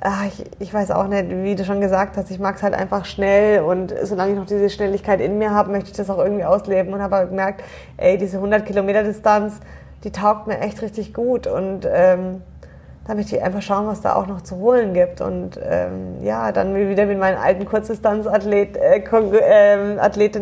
[0.00, 2.74] ach, ich, ich weiß auch nicht, wie du schon gesagt hast, ich mag es halt
[2.74, 6.18] einfach schnell und solange ich noch diese Schnelligkeit in mir habe, möchte ich das auch
[6.18, 7.62] irgendwie ausleben und habe halt gemerkt,
[7.98, 9.60] ey, diese 100 Kilometer Distanz,
[10.04, 12.42] die taugt mir echt richtig gut und ähm,
[13.06, 15.20] da möchte ich einfach schauen, was da auch noch zu holen gibt.
[15.20, 18.76] Und ähm, ja, dann wieder mit meinen alten Kurzdistanz-Athletinnen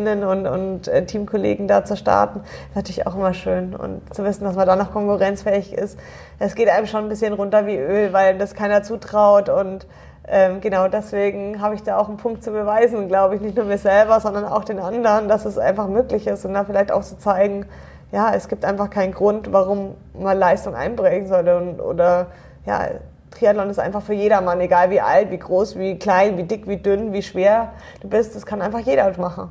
[0.07, 3.75] äh, äh, und, und äh, Teamkollegen da zu starten, ist natürlich auch immer schön.
[3.75, 5.97] Und zu wissen, dass man da noch konkurrenzfähig ist,
[6.37, 9.47] es geht einem schon ein bisschen runter wie Öl, weil das keiner zutraut.
[9.49, 9.87] Und
[10.27, 13.65] ähm, genau deswegen habe ich da auch einen Punkt zu beweisen, glaube ich, nicht nur
[13.65, 17.01] mir selber, sondern auch den anderen, dass es einfach möglich ist und da vielleicht auch
[17.01, 17.65] zu zeigen,
[18.11, 22.27] ja, es gibt einfach keinen Grund, warum man Leistung einbringen sollte und, oder
[22.69, 22.87] ja,
[23.31, 26.77] Triathlon ist einfach für jedermann, egal wie alt, wie groß, wie klein, wie dick, wie
[26.77, 29.49] dünn, wie schwer du bist, das kann einfach jeder machen.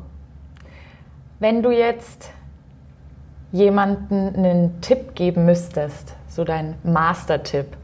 [1.40, 2.30] Wenn du jetzt
[3.50, 7.76] jemanden einen Tipp geben müsstest, so dein Master-Tipp,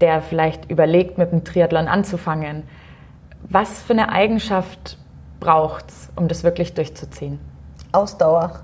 [0.00, 2.64] der vielleicht überlegt, mit dem Triathlon anzufangen,
[3.48, 4.98] was für eine Eigenschaft
[5.40, 7.38] braucht es, um das wirklich durchzuziehen?
[7.92, 8.60] Ausdauer.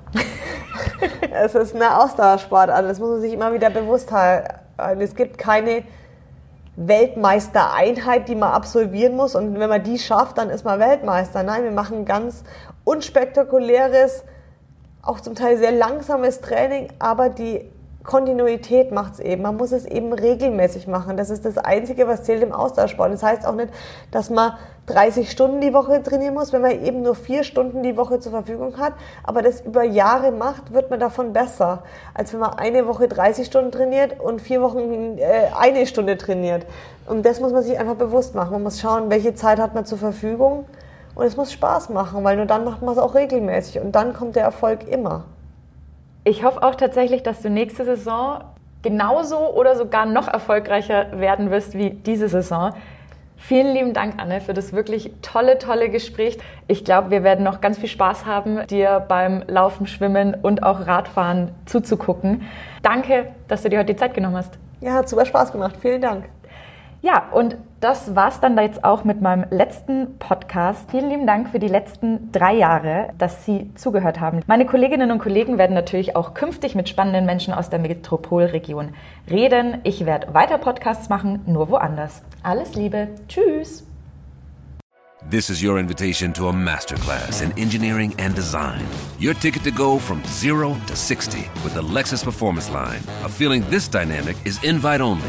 [1.33, 4.68] es ist eine Ausdauersportart, das muss man sich immer wieder bewusst halten
[4.99, 5.85] es gibt keine
[6.77, 9.35] Weltmeistereinheit, die man absolvieren muss.
[9.35, 11.43] Und wenn man die schafft, dann ist man Weltmeister.
[11.43, 12.45] Nein, wir machen ganz
[12.85, 14.25] unspektakuläres,
[15.03, 17.71] auch zum Teil sehr langsames Training, aber die
[18.09, 19.43] Kontinuität macht es eben.
[19.43, 21.19] Man muss es eben regelmäßig machen.
[21.19, 23.13] Das ist das Einzige, was zählt im Austauschsport.
[23.13, 23.69] Das heißt auch nicht,
[24.11, 24.55] dass man
[24.87, 28.33] 30 Stunden die Woche trainieren muss, wenn man eben nur vier Stunden die Woche zur
[28.33, 28.95] Verfügung hat.
[29.25, 31.83] Aber das über Jahre macht, wird man davon besser,
[32.15, 36.65] als wenn man eine Woche 30 Stunden trainiert und vier Wochen äh, eine Stunde trainiert.
[37.05, 38.53] Und das muss man sich einfach bewusst machen.
[38.53, 40.65] Man muss schauen, welche Zeit hat man zur Verfügung.
[41.15, 43.83] Und es muss Spaß machen, weil nur dann macht man es auch regelmäßig.
[43.83, 45.25] Und dann kommt der Erfolg immer.
[46.29, 48.45] Ich hoffe auch tatsächlich, dass du nächste Saison
[48.83, 52.75] genauso oder sogar noch erfolgreicher werden wirst wie diese Saison.
[53.39, 56.37] Vielen lieben Dank, Anne, für das wirklich tolle, tolle Gespräch.
[56.67, 60.87] Ich glaube, wir werden noch ganz viel Spaß haben, dir beim Laufen, Schwimmen und auch
[60.87, 62.43] Radfahren zuzugucken.
[62.83, 64.59] Danke, dass du dir heute die Zeit genommen hast.
[64.83, 65.77] Ja, hat super Spaß gemacht.
[65.81, 66.27] Vielen Dank.
[67.01, 70.91] Ja, und das war's dann jetzt auch mit meinem letzten Podcast.
[70.91, 74.41] Vielen lieben Dank für die letzten drei Jahre, dass Sie zugehört haben.
[74.47, 78.95] Meine Kolleginnen und Kollegen werden natürlich auch künftig mit spannenden Menschen aus der Metropolregion
[79.31, 79.79] reden.
[79.85, 82.23] Ich werde weiter Podcasts machen, nur woanders.
[82.43, 83.09] Alles Liebe.
[83.29, 83.85] Tschüss.
[85.31, 88.87] This is your invitation to a masterclass in engineering and design.
[89.21, 93.03] Your ticket to go from zero to 60 with the Lexus Performance Line.
[93.25, 95.29] A feeling this dynamic is invite only.